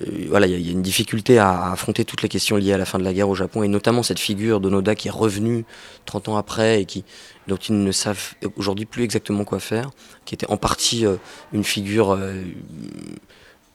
Euh, 0.00 0.26
voilà, 0.28 0.46
il 0.46 0.56
y, 0.60 0.66
y, 0.66 0.68
a 0.68 0.72
une 0.72 0.82
difficulté 0.82 1.38
à, 1.38 1.50
à, 1.50 1.72
affronter 1.72 2.04
toutes 2.04 2.22
les 2.22 2.28
questions 2.28 2.56
liées 2.56 2.74
à 2.74 2.78
la 2.78 2.84
fin 2.84 3.00
de 3.00 3.04
la 3.04 3.12
guerre 3.12 3.28
au 3.28 3.34
Japon 3.34 3.64
et 3.64 3.68
notamment 3.68 4.04
cette 4.04 4.20
figure 4.20 4.60
d'Onoda 4.60 4.94
qui 4.94 5.08
est 5.08 5.12
revenue 5.12 5.64
30 6.04 6.28
ans 6.28 6.36
après 6.36 6.82
et 6.82 6.84
qui 6.84 7.04
dont 7.48 7.56
ils 7.56 7.82
ne 7.82 7.92
savent 7.92 8.34
aujourd'hui 8.56 8.84
plus 8.84 9.02
exactement 9.02 9.44
quoi 9.44 9.58
faire, 9.58 9.90
qui 10.24 10.34
était 10.34 10.48
en 10.48 10.58
partie 10.58 11.06
euh, 11.06 11.16
une 11.52 11.64
figure 11.64 12.12
euh, 12.12 12.42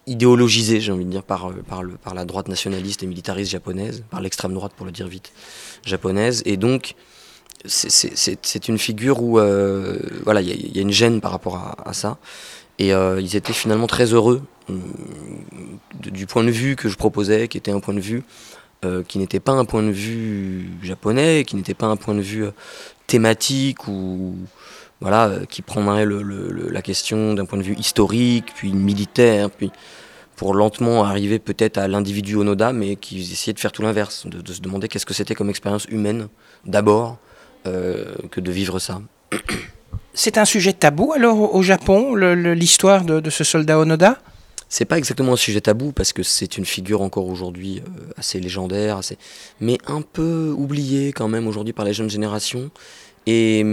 idéologisée, 0.06 0.80
j'ai 0.80 0.92
envie 0.92 1.06
de 1.06 1.10
dire, 1.10 1.24
par, 1.24 1.50
euh, 1.50 1.64
par, 1.68 1.82
le, 1.82 1.94
par 1.94 2.14
la 2.14 2.24
droite 2.24 2.48
nationaliste 2.48 3.04
et 3.04 3.08
militariste 3.08 3.52
japonaise, 3.52 4.04
par 4.12 4.22
l'extrême 4.22 4.54
droite 4.54 4.74
pour 4.78 4.86
le 4.86 4.92
dire 4.92 5.08
vite, 5.08 5.34
japonaise. 5.84 6.44
Et 6.46 6.56
donc, 6.56 6.96
c'est 7.66 8.68
une 8.68 8.78
figure 8.78 9.24
où 9.24 9.40
voilà, 10.26 10.42
il 10.42 10.76
y, 10.76 10.80
a 10.80 10.82
une 10.82 10.92
gêne 10.92 11.22
par 11.22 11.32
rapport 11.32 11.56
à, 11.86 11.94
ça. 11.94 12.18
Et 12.78 12.90
ils 12.90 13.36
étaient 13.38 13.54
finalement 13.54 13.88
très 13.88 14.08
heureux 14.12 14.42
du 16.02 16.26
point 16.28 16.44
de 16.44 16.52
vue 16.52 16.76
que 16.76 16.90
je 16.90 16.98
proposais, 16.98 17.48
qui 17.48 17.58
était 17.58 17.72
un 17.72 17.80
point 17.80 17.94
de 17.94 18.02
vue 18.02 18.24
qui 19.08 19.18
n'était 19.18 19.40
pas 19.40 19.54
un 19.54 19.64
point 19.64 19.82
de 19.82 19.92
vue 19.92 20.72
japonais, 20.82 21.46
qui 21.48 21.56
n'était 21.56 21.74
pas 21.74 21.86
un 21.86 21.96
point 21.96 22.16
de 22.16 22.22
vue 22.22 22.48
thématique 23.08 23.88
ou 23.88 24.36
voilà, 25.02 25.32
qui 25.50 25.62
prendrait 25.62 26.06
la 26.06 26.82
question 26.82 27.34
d'un 27.34 27.46
point 27.46 27.58
de 27.58 27.64
vue 27.64 27.76
historique, 27.76 28.54
puis 28.56 28.72
militaire, 28.72 29.50
puis 29.50 29.72
pour 30.36 30.54
lentement 30.54 31.04
arriver 31.04 31.40
peut-être 31.40 31.78
à 31.78 31.88
l'individu 31.88 32.36
Onoda, 32.36 32.74
mais 32.74 32.96
qui 32.96 33.20
essayait 33.20 33.54
de 33.54 33.60
faire 33.60 33.72
tout 33.72 33.82
l'inverse, 33.82 34.26
de, 34.26 34.54
se 34.54 34.62
demander 34.62 34.88
qu'est-ce 34.88 35.06
que 35.06 35.14
c'était 35.14 35.36
comme 35.36 35.50
expérience 35.50 35.86
humaine, 35.86 36.28
d'abord, 36.66 37.18
euh, 37.68 38.16
que 38.32 38.40
de 38.40 38.52
vivre 38.52 38.80
ça. 38.80 39.02
C'est 40.14 40.38
un 40.38 40.46
sujet 40.46 40.74
tabou 40.74 41.14
alors 41.14 41.56
au 41.56 41.62
Japon, 41.64 42.16
l'histoire 42.16 43.04
de, 43.04 43.30
ce 43.30 43.44
soldat 43.44 43.80
Onoda? 43.80 44.20
C'est 44.74 44.86
pas 44.86 44.98
exactement 44.98 45.34
un 45.34 45.38
sujet 45.38 45.62
tabou 45.62 45.92
parce 45.92 46.14
que 46.14 46.24
c'est 46.24 46.58
une 46.58 46.66
figure 46.66 47.02
encore 47.02 47.28
aujourd'hui 47.28 47.84
euh, 47.86 48.12
assez 48.18 48.40
légendaire, 48.40 48.98
assez... 48.98 49.20
mais 49.60 49.78
un 49.86 50.02
peu 50.02 50.52
oubliée 50.58 51.14
quand 51.14 51.28
même 51.28 51.48
aujourd'hui 51.48 51.74
par 51.74 51.86
les 51.86 51.94
jeunes 51.94 52.10
générations. 52.10 52.72
Et 53.28 53.64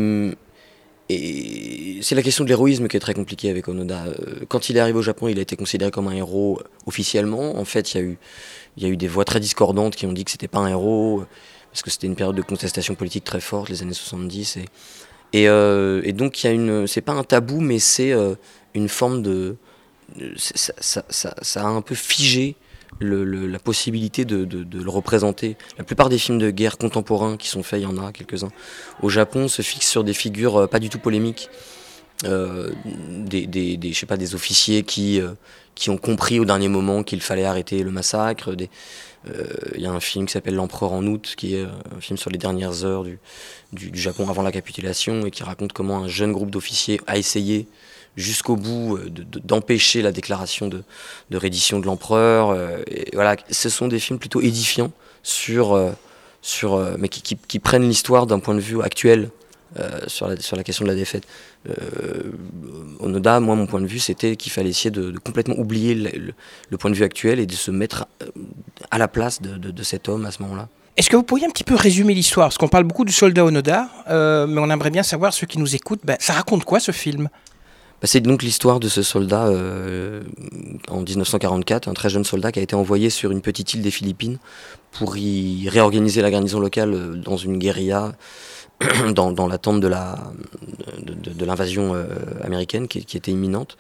et 1.13 1.99
c'est 2.03 2.15
la 2.15 2.23
question 2.23 2.45
de 2.45 2.49
l'héroïsme 2.51 2.87
qui 2.87 2.97
est 2.97 3.01
très 3.01 3.15
compliquée 3.15 3.51
avec 3.51 3.67
Onoda. 3.67 4.05
Euh, 4.07 4.45
quand 4.49 4.69
il 4.69 4.77
est 4.77 4.81
arrivé 4.81 4.97
au 4.97 5.03
Japon, 5.03 5.27
il 5.27 5.39
a 5.41 5.43
été 5.43 5.57
considéré 5.57 5.91
comme 5.91 6.07
un 6.07 6.13
héros 6.13 6.61
officiellement. 6.87 7.59
En 7.59 7.65
fait, 7.65 7.95
il 7.95 7.97
y 7.97 8.01
a 8.01 8.05
eu, 8.05 8.19
il 8.77 8.83
y 8.85 8.87
a 8.87 8.91
eu 8.91 8.97
des 8.97 9.09
voix 9.09 9.25
très 9.25 9.41
discordantes 9.41 9.97
qui 9.97 10.07
ont 10.07 10.13
dit 10.13 10.25
que 10.25 10.31
c'était 10.31 10.47
pas 10.47 10.61
un 10.61 10.69
héros, 10.69 11.25
parce 11.73 11.83
que 11.83 11.91
c'était 11.91 12.07
une 12.07 12.15
période 12.15 12.37
de 12.37 12.43
contestation 12.43 12.95
politique 12.95 13.25
très 13.25 13.41
forte, 13.41 13.71
les 13.71 13.83
années 13.83 13.93
70. 13.93 14.59
Et, 15.33 15.49
euh, 15.49 16.13
donc, 16.13 16.45
il 16.45 16.47
y 16.47 16.51
a 16.51 16.53
une, 16.53 16.87
c'est 16.87 17.01
pas 17.01 17.13
un 17.13 17.25
tabou, 17.25 17.61
mais 17.61 17.81
c'est 17.81 18.13
euh, 18.13 18.35
une 18.75 18.89
forme 18.89 19.23
de. 19.23 19.57
Ça, 20.37 21.03
a 21.57 21.67
un 21.67 21.83
peu 21.83 21.95
figé 21.95 22.57
la 23.01 23.59
possibilité 23.59 24.25
de, 24.25 24.47
le 24.47 24.91
représenter. 24.91 25.57
La 25.79 25.85
plupart 25.85 26.09
des 26.09 26.19
films 26.19 26.39
de 26.39 26.51
guerre 26.51 26.79
contemporains 26.79 27.37
qui 27.37 27.49
sont 27.49 27.63
faits, 27.63 27.81
il 27.81 27.85
y 27.85 27.87
en 27.87 27.99
a 27.99 28.13
quelques-uns, 28.13 28.51
au 29.03 29.09
Japon, 29.09 29.49
se 29.49 29.63
fixent 29.63 29.89
sur 29.89 30.05
des 30.05 30.13
figures 30.13 30.57
euh, 30.57 30.67
pas 30.67 30.79
du 30.79 30.89
tout 30.89 30.99
polémiques. 30.99 31.49
Euh, 32.27 32.71
des, 32.85 33.79
je 33.83 33.99
sais 33.99 34.05
pas, 34.05 34.19
des 34.19 34.35
officiers 34.35 34.83
qui, 34.83 35.19
euh, 35.21 35.31
qui 35.75 35.89
ont 35.89 35.97
compris 35.97 36.39
au 36.39 36.45
dernier 36.45 36.69
moment 36.69 37.03
qu'il 37.03 37.23
fallait 37.23 37.47
arrêter 37.47 37.83
le 37.83 37.91
massacre. 37.91 38.55
Il 39.75 39.81
y 39.81 39.87
a 39.87 39.91
un 39.91 40.01
film 40.01 40.27
qui 40.27 40.33
s'appelle 40.33 40.55
L'Empereur 40.55 40.93
en 40.93 41.07
août, 41.07 41.35
qui 41.37 41.55
est 41.55 41.63
un 41.63 42.01
film 42.01 42.19
sur 42.19 42.31
les 42.31 42.39
dernières 42.39 42.85
heures 42.85 43.05
du 43.05 43.91
Japon 43.95 44.29
avant 44.29 44.43
la 44.43 44.53
capitulation 44.53 45.27
et 45.27 45.31
qui 45.31 45.43
raconte 45.43 45.73
comment 45.73 45.99
un 45.99 46.09
jeune 46.09 46.33
groupe 46.33 46.51
d'officiers 46.51 47.01
a 47.07 47.17
essayé 47.17 47.69
jusqu'au 48.17 48.57
bout 48.57 48.97
euh, 48.97 49.11
d'empêcher 49.45 50.03
la 50.03 50.13
déclaration 50.13 50.69
de, 50.69 50.83
reddition 51.33 51.81
de 51.81 51.87
l'empereur. 51.87 52.51
Euh, 52.51 52.79
voilà, 53.13 53.37
ce 53.51 53.69
sont 53.69 53.89
des 53.89 53.99
films 53.99 54.19
plutôt 54.19 54.41
édifiants 54.41 54.93
sur, 55.23 55.75
euh, 55.75 55.91
sur, 56.43 56.79
mais 56.99 57.09
qui, 57.09 57.59
prennent 57.59 57.89
l'histoire 57.89 58.27
d'un 58.27 58.39
point 58.39 58.55
de 58.55 58.61
vue 58.61 58.83
actuel. 58.83 59.31
sur, 60.09 60.27
la, 60.27 60.37
sur 60.37 60.57
la 60.57 60.65
question 60.65 60.85
de 60.85 60.91
la 60.91 60.97
défaite. 60.97 61.25
Onoda, 62.99 63.39
moi, 63.39 63.55
mon 63.55 63.67
point 63.67 63.81
de 63.81 63.87
vue, 63.87 64.01
c'était 64.01 64.35
qu'il 64.35 64.51
fallait 64.51 64.71
essayer 64.71 64.91
de, 64.91 65.17
complètement 65.19 65.57
oublier 65.57 65.95
le, 65.95 66.77
point 66.77 66.91
de 66.91 66.97
vue 66.97 67.05
actuel 67.05 67.39
et 67.39 67.47
de 67.47 67.55
se 67.55 67.71
mettre 67.71 68.09
à 68.91 68.99
la 68.99 69.07
place 69.07 69.41
de, 69.41 69.83
cet 69.85 70.09
homme 70.09 70.27
à 70.27 70.33
ce 70.33 70.43
moment-là. 70.43 70.69
Est-ce 70.97 71.09
que 71.09 71.15
vous 71.15 71.23
pourriez 71.23 71.47
un 71.47 71.51
petit 71.51 71.63
peu 71.63 71.77
résumer 71.77 72.15
l'histoire? 72.15 72.49
Parce 72.49 72.59
qu'on 72.59 72.69
parle 72.69 72.83
beaucoup 72.83 73.05
du 73.05 73.13
soldat 73.13 73.45
Onoda, 73.45 73.89
mais 74.09 74.61
on 74.61 74.71
aimerait 74.71 74.91
bien 74.91 75.05
savoir, 75.05 75.33
ceux 75.33 75.47
qui 75.47 75.59
nous 75.59 75.77
écoutent, 75.77 76.03
ben, 76.03 76.17
ça 76.19 76.33
raconte 76.33 76.65
quoi 76.65 76.81
ce 76.81 76.91
film? 76.91 77.29
Bah, 78.01 78.07
c'est 78.07 78.21
donc 78.21 78.43
l'histoire 78.43 78.81
de 78.81 78.89
ce 78.89 79.03
soldat 79.03 79.47
euh, 79.49 80.23
en 80.89 81.03
1944, 81.03 81.89
un 81.89 81.93
très 81.93 82.09
jeune 82.09 82.25
soldat 82.25 82.51
qui 82.51 82.59
a 82.59 82.63
été 82.63 82.75
envoyé 82.75 83.11
sur 83.11 83.31
une 83.31 83.43
petite 83.43 83.75
île 83.75 83.83
des 83.83 83.91
Philippines 83.91 84.39
pour 84.93 85.19
y 85.19 85.69
réorganiser 85.69 86.23
la 86.23 86.31
garnison 86.31 86.61
locale 86.61 86.95
euh, 86.95 87.15
dans 87.15 87.37
une 87.37 87.59
guérilla 87.59 88.13
dans, 89.15 89.47
l'attente 89.47 89.81
de 89.81 89.89
la 89.89 90.19
de, 91.03 91.45
l'invasion 91.45 91.95
euh, 91.95 92.07
américaine 92.43 92.89
qui, 92.89 92.99
était 92.99 93.31
imminente. 93.31 93.77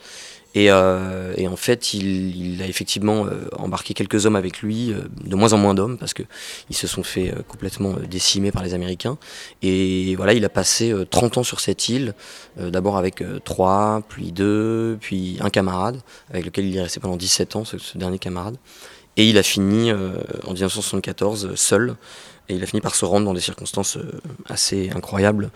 Euh, 0.56 1.32
et, 1.36 1.46
en 1.46 1.56
fait, 1.56 1.94
il, 1.94 2.60
a 2.62 2.66
effectivement 2.66 3.26
euh, 3.26 3.48
embarqué 3.56 3.94
quelques 3.94 4.26
hommes 4.26 4.36
avec 4.36 4.62
lui, 4.62 4.92
euh, 4.92 5.02
de 5.24 5.36
moins 5.36 5.52
en 5.52 5.58
moins 5.58 5.74
d'hommes, 5.74 5.96
parce 5.96 6.14
qu'ils 6.14 6.26
se 6.72 6.86
sont 6.86 7.02
fait 7.02 7.32
complètement 7.48 7.94
décimer 8.08 8.50
par 8.50 8.62
les 8.62 8.74
Américains. 8.74 9.18
Et 9.62 10.14
voilà, 10.16 10.32
il 10.34 10.44
a 10.44 10.48
passé 10.48 10.92
30 11.10 11.38
ans 11.38 11.42
sur 11.42 11.60
cette 11.60 11.88
île, 11.88 12.14
d'abord 12.56 12.96
avec 12.96 13.22
trois, 13.44 14.02
puis 14.08 14.32
deux, 14.32 14.98
puis 15.00 15.38
un 15.40 15.50
camarade, 15.50 16.00
avec 16.30 16.44
lequel 16.44 16.66
il 16.66 16.76
est 16.76 16.82
resté 16.82 17.00
pendant 17.00 17.16
17 17.16 17.56
ans, 17.56 17.64
ce, 17.64 17.76
dernier 17.96 18.18
camarade. 18.18 18.56
Et 19.16 19.28
il 19.28 19.38
a 19.38 19.42
fini 19.42 19.92
en 19.92 20.52
1974 20.52 21.54
seul. 21.54 21.96
Et 22.48 22.54
il 22.54 22.62
a 22.64 22.66
fini 22.66 22.80
par 22.80 22.96
se 22.96 23.04
rendre 23.04 23.26
dans 23.26 23.34
des 23.34 23.40
circonstances 23.40 23.96
assez 24.48 24.90
incroyables, 24.90 25.50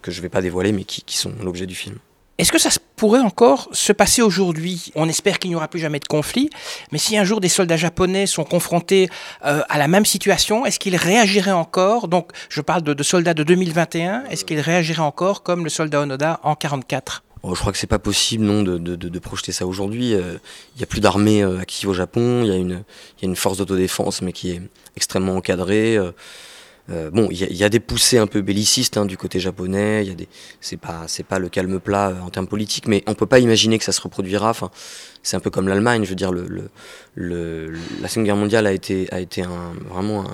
que 0.00 0.12
je 0.12 0.18
ne 0.18 0.22
vais 0.22 0.28
pas 0.28 0.42
dévoiler, 0.42 0.70
mais 0.70 0.84
qui 0.84 1.16
sont 1.16 1.32
l'objet 1.42 1.66
du 1.66 1.74
film. 1.74 1.98
Est-ce 2.38 2.52
que 2.52 2.58
ça 2.58 2.70
pourrait 3.00 3.20
encore 3.20 3.70
se 3.72 3.94
passer 3.94 4.20
aujourd'hui 4.20 4.92
On 4.94 5.08
espère 5.08 5.38
qu'il 5.38 5.48
n'y 5.48 5.56
aura 5.56 5.68
plus 5.68 5.80
jamais 5.80 6.00
de 6.00 6.06
conflit, 6.06 6.50
mais 6.92 6.98
si 6.98 7.16
un 7.16 7.24
jour 7.24 7.40
des 7.40 7.48
soldats 7.48 7.78
japonais 7.78 8.26
sont 8.26 8.44
confrontés 8.44 9.08
euh, 9.46 9.62
à 9.70 9.78
la 9.78 9.88
même 9.88 10.04
situation, 10.04 10.66
est-ce 10.66 10.78
qu'ils 10.78 10.96
réagiraient 10.96 11.50
encore? 11.50 12.08
Donc, 12.08 12.30
je 12.50 12.60
parle 12.60 12.82
de, 12.82 13.02
soldats 13.02 13.32
de 13.32 13.42
2021. 13.42 14.24
Est-ce 14.24 14.44
qu'ils 14.44 14.60
réagiraient 14.60 15.00
encore 15.00 15.42
comme 15.42 15.64
le 15.64 15.70
soldat 15.70 16.02
Onoda 16.02 16.40
en 16.42 16.54
44 16.54 17.22
je 17.42 17.58
crois 17.58 17.72
que 17.72 17.78
c'est 17.78 17.86
pas 17.86 17.98
possible 17.98 18.44
non 18.44 18.62
de, 18.62 19.18
projeter 19.18 19.50
ça 19.50 19.66
aujourd'hui. 19.66 20.12
Euh, 20.12 20.34
il 20.74 20.78
n'y 20.80 20.82
a 20.82 20.86
plus 20.86 21.00
d'armée 21.00 21.42
euh, 21.42 21.58
active 21.58 21.88
au 21.88 21.94
Japon. 21.94 22.42
Il 22.44 22.48
y, 22.48 22.52
a 22.52 22.84
une 23.22 23.34
force 23.34 23.56
d'autodéfense, 23.56 24.20
mais 24.20 24.34
qui 24.34 24.50
est 24.50 24.60
extrêmement 24.94 25.36
encadrée. 25.36 25.96
Euh, 25.96 26.12
bon, 27.12 27.28
il 27.30 27.56
y, 27.56 27.64
a 27.64 27.68
des 27.68 27.80
poussées 27.80 28.18
un 28.18 28.26
peu 28.26 28.42
bellicistes 28.42 28.96
hein, 28.96 29.06
du 29.06 29.16
côté 29.16 29.38
japonais. 29.38 30.04
Il 30.04 30.16
des, 30.16 30.28
c'est 30.60 30.76
pas, 30.76 31.04
c'est 31.06 31.22
pas 31.22 31.38
le 31.38 31.48
calme 31.48 31.78
plat 31.78 32.10
euh, 32.10 32.20
en 32.20 32.30
termes 32.30 32.48
politiques, 32.48 32.88
mais 32.88 33.02
on 33.06 33.14
peut 33.14 33.26
pas 33.26 33.38
imaginer 33.38 33.78
que 33.78 33.84
ça 33.84 33.92
se 33.92 34.00
reproduira. 34.00 34.50
Enfin, 34.50 34.70
c'est 35.22 35.36
un 35.36 35.40
peu 35.40 35.50
comme 35.50 35.68
l'Allemagne. 35.68 36.04
Je 36.04 36.10
veux 36.10 36.16
dire, 36.16 36.32
le, 36.32 37.72
la 38.00 38.08
Seconde 38.08 38.24
Guerre 38.24 38.36
mondiale 38.36 38.66
a 38.66 38.72
été, 38.72 39.08
a 39.12 39.20
été 39.20 39.42
un, 39.42 39.72
vraiment 39.88 40.24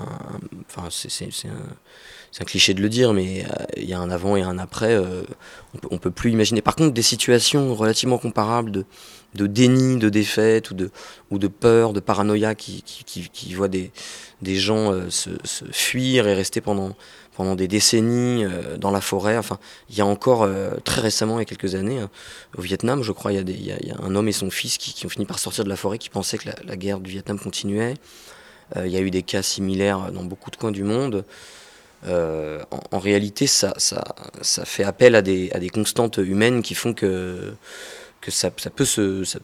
enfin, 0.69 0.87
c'est 0.89 1.25
un 1.47 1.77
c'est 2.31 2.43
un 2.43 2.45
cliché 2.45 2.73
de 2.73 2.81
le 2.81 2.89
dire, 2.89 3.13
mais 3.13 3.45
euh, 3.45 3.65
il 3.77 3.85
y 3.85 3.93
a 3.93 3.99
un 3.99 4.11
avant 4.11 4.35
et 4.35 4.41
un 4.41 4.59
après. 4.59 4.93
Euh, 4.93 5.23
on, 5.73 5.97
peut, 5.97 5.97
peut 5.97 6.11
plus 6.11 6.31
imaginer. 6.31 6.61
Par 6.61 6.75
contre, 6.75 6.93
des 6.93 7.01
situations 7.01 7.73
relativement 7.73 8.17
comparables 8.17 8.71
de, 9.33 9.47
déni, 9.47 9.97
de 9.97 10.09
défaite 10.09 10.71
ou 10.71 10.75
de, 10.75 11.47
peur, 11.47 11.93
de 11.93 11.99
paranoïa 11.99 12.55
qui, 12.55 12.83
qui, 12.83 13.53
voient 13.53 13.67
des, 13.67 13.91
gens 14.43 14.91
euh, 14.91 15.09
se, 15.09 15.29
fuir 15.71 16.27
et 16.27 16.33
rester 16.33 16.61
pendant, 16.61 16.95
des 17.55 17.67
décennies 17.67 18.45
dans 18.79 18.91
la 18.91 19.01
forêt. 19.01 19.37
Enfin, 19.37 19.59
il 19.89 19.97
y 19.97 20.01
a 20.01 20.05
encore 20.05 20.49
très 20.83 21.01
récemment, 21.01 21.37
il 21.37 21.41
y 21.41 21.43
a 21.43 21.45
quelques 21.45 21.75
années, 21.75 21.99
au 22.57 22.61
Vietnam, 22.61 23.03
je 23.03 23.11
crois, 23.11 23.31
il 23.31 23.63
y, 23.63 23.71
a 23.71 23.95
un 24.01 24.15
homme 24.15 24.27
et 24.27 24.31
son 24.31 24.49
fils 24.49 24.79
qui, 24.79 25.05
ont 25.05 25.09
fini 25.09 25.27
par 25.27 25.37
sortir 25.37 25.63
de 25.63 25.69
la 25.69 25.75
forêt, 25.75 25.99
qui 25.99 26.09
pensaient 26.09 26.39
que 26.39 26.49
la 26.65 26.75
guerre 26.75 26.99
du 26.99 27.11
Vietnam 27.11 27.37
continuait. 27.37 27.93
il 28.75 28.87
y 28.89 28.97
a 28.97 29.01
eu 29.01 29.11
des 29.11 29.21
cas 29.21 29.43
similaires 29.43 30.11
dans 30.11 30.23
beaucoup 30.23 30.49
de 30.49 30.55
coins 30.55 30.71
du 30.71 30.83
monde. 30.83 31.25
Euh, 32.05 32.61
en, 32.91 32.99
réalité, 32.99 33.47
ça, 33.47 33.73
ça, 33.77 34.03
ça, 34.41 34.65
fait 34.65 34.83
appel 34.83 35.15
à 35.15 35.21
des, 35.21 35.49
à 35.51 35.59
des, 35.59 35.69
constantes 35.69 36.17
humaines 36.17 36.61
qui 36.61 36.75
font 36.75 36.93
que, 36.93 37.53
que 38.21 38.29
ça, 38.29 38.51
ça 38.57 38.69
peut 38.69 38.85
se, 38.85 39.23
ça, 39.23 39.39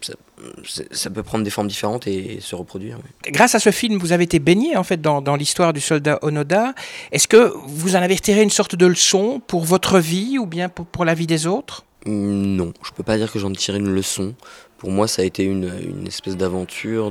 ça, 0.91 1.10
peut 1.10 1.24
prendre 1.24 1.43
des 1.43 1.50
formes 1.50 1.67
différentes 1.67 2.05
et, 2.05 2.39
se 2.41 2.55
reproduire. 2.55 3.00
Grâce 3.27 3.55
à 3.55 3.60
ce 3.60 3.72
film, 3.72 3.98
vous 3.98 4.12
avez 4.12 4.25
été 4.25 4.39
baigné 4.39 4.77
en 4.77 4.83
fait 4.83 5.01
dans, 5.01 5.22
dans 5.22 5.36
l'histoire 5.36 5.74
du 5.74 5.81
soldat 5.81 6.19
Onoda. 6.22 6.75
Est-ce 7.12 7.27
que 7.27 7.53
vous 7.65 7.95
en 7.95 8.01
avez 8.01 8.15
retiré 8.15 8.43
une 8.43 8.51
sorte 8.51 8.75
de 8.75 8.86
leçon 8.86 9.41
pour 9.48 9.63
votre 9.63 10.00
vie 10.00 10.38
ou 10.38 10.45
bien 10.45 10.69
pour, 10.69 10.86
pour 10.86 11.05
la 11.05 11.15
vie 11.15 11.27
des 11.27 11.48
autres? 11.48 11.86
Non, 12.05 12.74
je 12.83 12.91
peux 12.91 13.03
pas 13.03 13.17
dire 13.17 13.31
que 13.31 13.39
j'en 13.39 13.51
tire 13.51 13.75
une 13.75 13.89
leçon. 13.89 14.36
Pour 14.84 14.92
moi, 14.92 15.08
ça 15.08 15.22
a 15.22 15.25
été 15.25 15.46
une, 15.46 15.72
une 15.82 16.08
espèce 16.08 16.36
d'aventure 16.36 17.10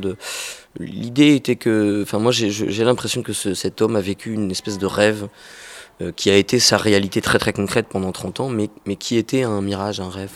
L'idée 0.79 1.35
était 1.35 1.57
que, 1.57 2.03
enfin 2.03 2.19
moi 2.19 2.33
j'ai 2.33 2.85
l'impression 2.85 3.23
que 3.23 3.33
cet 3.33 3.81
homme 3.81 3.97
a 3.97 4.03
vécu 4.03 4.35
une 4.35 4.51
espèce 4.51 4.77
de 4.77 4.85
rêve 4.85 5.29
euh, 6.03 6.13
qui 6.13 6.29
a 6.29 6.37
été 6.37 6.59
sa 6.59 6.77
réalité 6.77 7.23
très 7.23 7.39
très 7.39 7.55
concrète 7.55 7.87
pendant 7.89 8.13
30 8.13 8.41
ans, 8.41 8.49
mais, 8.51 8.69
mais 8.85 8.97
qui 8.97 9.17
était 9.17 9.43
un 9.43 9.63
mirage, 9.63 10.01
un 10.01 10.11
rêve. 10.11 10.33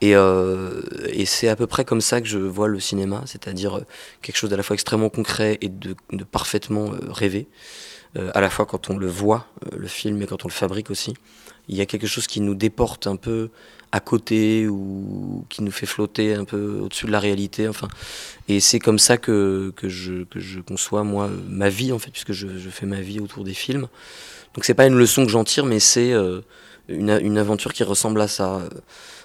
Et, 0.00 0.16
euh, 0.16 0.80
et 1.08 1.26
c'est 1.26 1.48
à 1.48 1.56
peu 1.56 1.66
près 1.66 1.84
comme 1.84 2.00
ça 2.00 2.22
que 2.22 2.26
je 2.26 2.38
vois 2.38 2.66
le 2.66 2.80
cinéma, 2.80 3.24
c'est-à-dire 3.26 3.76
euh, 3.76 3.86
quelque 4.22 4.36
chose 4.36 4.48
d'à 4.48 4.56
la 4.56 4.62
fois 4.62 4.72
extrêmement 4.72 5.10
concret 5.10 5.58
et 5.60 5.68
de 5.68 6.24
parfaitement 6.24 6.92
rêvé, 7.08 7.46
à 8.32 8.40
la 8.40 8.48
fois 8.48 8.64
quand 8.64 8.88
on 8.88 8.96
le 8.96 9.06
voit, 9.06 9.48
le 9.76 9.86
film, 9.86 10.22
et 10.22 10.26
quand 10.26 10.46
on 10.46 10.48
le 10.48 10.52
fabrique 10.54 10.90
aussi. 10.90 11.12
Il 11.68 11.76
y 11.76 11.82
a 11.82 11.86
quelque 11.86 12.06
chose 12.06 12.26
qui 12.26 12.40
nous 12.40 12.54
déporte 12.54 13.06
un 13.06 13.16
peu 13.16 13.50
à 13.94 14.00
côté 14.00 14.66
ou 14.66 15.44
qui 15.48 15.62
nous 15.62 15.70
fait 15.70 15.86
flotter 15.86 16.34
un 16.34 16.44
peu 16.44 16.80
au-dessus 16.82 17.06
de 17.06 17.12
la 17.12 17.20
réalité. 17.20 17.68
Enfin, 17.68 17.86
et 18.48 18.58
c'est 18.58 18.80
comme 18.80 18.98
ça 18.98 19.18
que, 19.18 19.72
que, 19.76 19.88
je, 19.88 20.24
que 20.24 20.40
je 20.40 20.58
conçois 20.58 21.04
moi 21.04 21.30
ma 21.48 21.68
vie 21.68 21.92
en 21.92 22.00
fait, 22.00 22.10
puisque 22.10 22.32
je, 22.32 22.58
je 22.58 22.70
fais 22.70 22.86
ma 22.86 23.00
vie 23.00 23.20
autour 23.20 23.44
des 23.44 23.54
films. 23.54 23.86
Donc 24.54 24.64
c'est 24.64 24.74
pas 24.74 24.86
une 24.86 24.96
leçon 24.96 25.24
que 25.24 25.30
j'en 25.30 25.44
tire, 25.44 25.64
mais 25.64 25.78
c'est 25.78 26.12
euh, 26.12 26.40
une, 26.88 27.16
une, 27.22 27.38
aventure 27.38 27.72
qui 27.72 27.84
ressemble 27.84 28.20
à 28.20 28.26
ça. 28.26 28.62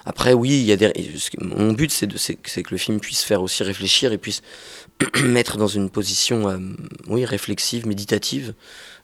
Après, 0.06 0.34
oui, 0.34 0.52
il 0.52 0.66
y 0.66 0.72
a 0.72 0.76
des. 0.76 0.94
Mon 1.40 1.74
but, 1.74 1.92
c'est 1.92 2.36
que 2.36 2.70
le 2.72 2.78
film 2.78 3.00
puisse 3.00 3.24
faire 3.24 3.42
aussi 3.42 3.64
réfléchir 3.64 4.14
et 4.14 4.20
puisse 4.20 4.44
mettre 5.24 5.58
dans 5.58 5.68
une 5.68 5.90
position, 5.90 6.48
euh, 6.48 6.60
oui, 7.08 7.26
réflexive, 7.26 7.88
méditative. 7.88 8.54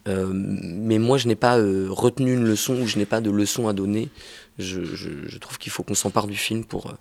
Euh, 0.08 0.30
mais 0.32 1.00
moi, 1.00 1.18
je 1.18 1.28
n'ai 1.28 1.36
pas 1.36 1.56
retenu 1.56 2.34
une 2.34 2.46
leçon 2.46 2.76
ou 2.76 2.86
je 2.86 3.00
n'ai 3.00 3.08
pas 3.08 3.22
de 3.22 3.32
leçon 3.32 3.68
à 3.68 3.74
donner 3.74 4.10
je, 4.58 5.38
trouve 5.38 5.58
qu'il 5.58 5.72
faut 5.72 5.84
qu'on 5.84 5.96
s'empare 5.96 6.28
du 6.28 6.38
film 6.38 6.64
pour, 6.64 6.94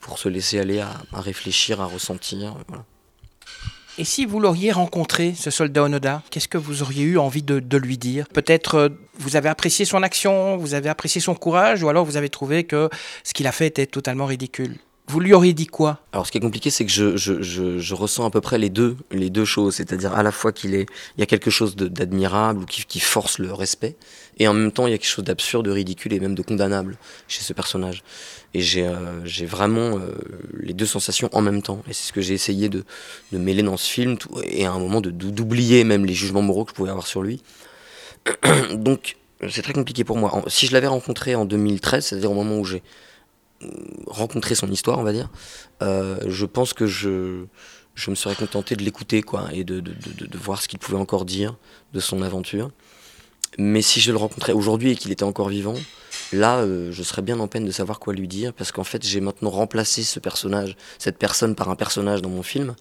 pour 0.00 0.18
se 0.18 0.28
laisser 0.28 0.58
aller 0.58 0.80
à, 0.80 1.02
réfléchir, 1.12 1.80
à 1.80 1.86
ressentir. 1.86 2.56
Et 3.98 4.04
si 4.04 4.24
vous 4.24 4.40
l'auriez 4.40 4.72
rencontré, 4.72 5.34
ce 5.34 5.50
soldat 5.50 5.82
Onoda, 5.82 6.22
qu'est-ce 6.30 6.48
que 6.48 6.56
vous 6.56 6.82
auriez 6.82 7.02
eu 7.02 7.18
envie 7.18 7.42
de, 7.42 7.60
de 7.60 7.76
lui 7.76 7.98
dire? 7.98 8.26
Peut-être 8.28 8.74
euh, 8.76 8.88
vous 9.18 9.36
avez 9.36 9.48
apprécié 9.48 9.84
son 9.84 10.02
action, 10.02 10.56
vous 10.56 10.74
avez 10.74 10.88
apprécié 10.88 11.20
son 11.20 11.34
courage, 11.34 11.82
ou 11.82 11.88
alors 11.88 12.04
vous 12.04 12.16
avez 12.16 12.30
trouvé 12.30 12.64
que 12.64 12.88
ce 13.24 13.34
qu'il 13.34 13.46
a 13.46 13.52
fait 13.52 13.66
était 13.66 13.86
totalement 13.86 14.26
ridicule? 14.26 14.78
Vous 15.10 15.18
lui 15.18 15.34
auriez 15.34 15.52
dit 15.52 15.66
quoi? 15.66 15.98
Alors 16.12 16.24
ce 16.24 16.30
qui 16.30 16.38
est 16.38 16.40
compliqué, 16.40 16.70
c'est 16.70 16.86
que 16.86 16.90
je, 16.92 17.16
je, 17.16 17.42
je, 17.42 17.94
ressens 17.94 18.24
à 18.24 18.30
peu 18.30 18.40
près 18.40 18.58
les 18.58 18.70
deux, 18.70 18.96
les 19.10 19.28
deux 19.28 19.44
choses, 19.44 19.74
c'est-à-dire 19.74 20.14
à 20.14 20.22
la 20.22 20.30
fois 20.30 20.52
qu'il 20.52 20.74
est, 20.74 20.86
il 21.16 21.20
y 21.20 21.22
a 21.22 21.26
quelque 21.26 21.50
chose 21.50 21.74
d'admirable 21.74 22.62
ou 22.62 22.64
qui, 22.64 23.00
force 23.00 23.38
le 23.38 23.52
respect, 23.52 23.96
et 24.38 24.46
en 24.46 24.54
même 24.54 24.70
temps 24.70 24.86
il 24.86 24.92
y 24.92 24.94
a 24.94 24.98
quelque 24.98 25.10
chose 25.10 25.24
d'absurde, 25.24 25.66
de 25.66 25.72
ridicule 25.72 26.12
et 26.12 26.20
même 26.20 26.36
de 26.36 26.42
condamnable 26.42 26.96
chez 27.26 27.42
ce 27.42 27.52
personnage. 27.52 28.04
Et 28.54 28.60
j'ai 28.60 28.86
euh, 28.86 29.20
vraiment 29.46 29.98
euh, 29.98 30.14
les 30.60 30.74
deux 30.74 30.86
sensations 30.86 31.28
en 31.32 31.42
même 31.42 31.60
temps, 31.60 31.82
et 31.88 31.92
c'est 31.92 32.06
ce 32.06 32.12
que 32.12 32.20
j'ai 32.20 32.34
essayé 32.34 32.68
de, 32.68 32.84
de, 33.32 33.38
mêler 33.38 33.64
dans 33.64 33.76
ce 33.76 33.90
film, 33.90 34.16
et 34.44 34.64
à 34.64 34.70
un 34.70 34.78
moment 34.78 35.00
d'oublier 35.00 35.82
même 35.82 36.06
les 36.06 36.14
jugements 36.14 36.42
moraux 36.42 36.64
que 36.64 36.70
je 36.70 36.76
pouvais 36.76 36.90
avoir 36.90 37.08
sur 37.08 37.22
lui. 37.22 37.42
Donc 38.74 39.16
c'est 39.48 39.62
très 39.62 39.72
compliqué 39.72 40.04
pour 40.04 40.16
moi. 40.16 40.44
Si 40.46 40.66
je 40.66 40.72
l'avais 40.72 40.86
rencontré 40.86 41.34
en 41.34 41.46
2013, 41.46 42.06
c'est-à-dire 42.06 42.30
au 42.30 42.34
moment 42.34 42.58
où 42.58 42.64
j'ai 42.64 42.82
rencontrer 44.06 44.54
son 44.54 44.70
histoire, 44.70 44.98
on 44.98 45.02
va 45.02 45.12
dire, 45.12 45.30
euh, 45.82 46.18
je 46.26 46.46
pense 46.46 46.72
que 46.72 46.86
je, 46.86 47.44
je 47.94 48.10
me 48.10 48.14
serais 48.14 48.34
contenté 48.34 48.76
de 48.76 48.82
l'écouter 48.82 49.22
quoi, 49.22 49.48
et 49.52 49.64
de, 49.64 49.80
de, 49.80 49.92
de, 49.92 50.38
voir 50.38 50.62
ce 50.62 50.68
qu'il 50.68 50.78
pouvait 50.78 50.98
encore 50.98 51.24
dire 51.24 51.56
de 51.92 52.00
son 52.00 52.22
aventure. 52.22 52.70
Mais 53.58 53.82
si 53.82 54.00
je 54.00 54.12
le 54.12 54.18
rencontrais 54.18 54.52
aujourd'hui 54.52 54.92
et 54.92 54.96
qu'il 54.96 55.10
était 55.10 55.24
encore 55.24 55.48
vivant, 55.48 55.74
là, 56.32 56.58
euh, 56.58 56.92
je 56.92 57.02
serais 57.02 57.22
bien 57.22 57.38
en 57.40 57.48
peine 57.48 57.64
de 57.64 57.72
savoir 57.72 57.98
quoi 57.98 58.14
lui 58.14 58.28
dire, 58.28 58.52
parce 58.52 58.72
qu'en 58.72 58.84
fait, 58.84 59.04
j'ai 59.04 59.20
maintenant 59.20 59.50
remplacé 59.50 60.02
ce 60.02 60.20
personnage, 60.20 60.76
cette 60.98 61.18
personne 61.18 61.54
par 61.54 61.68
un 61.68 61.76
personnage 61.76 62.22
dans 62.22 62.30
mon 62.30 62.42
film, 62.42 62.74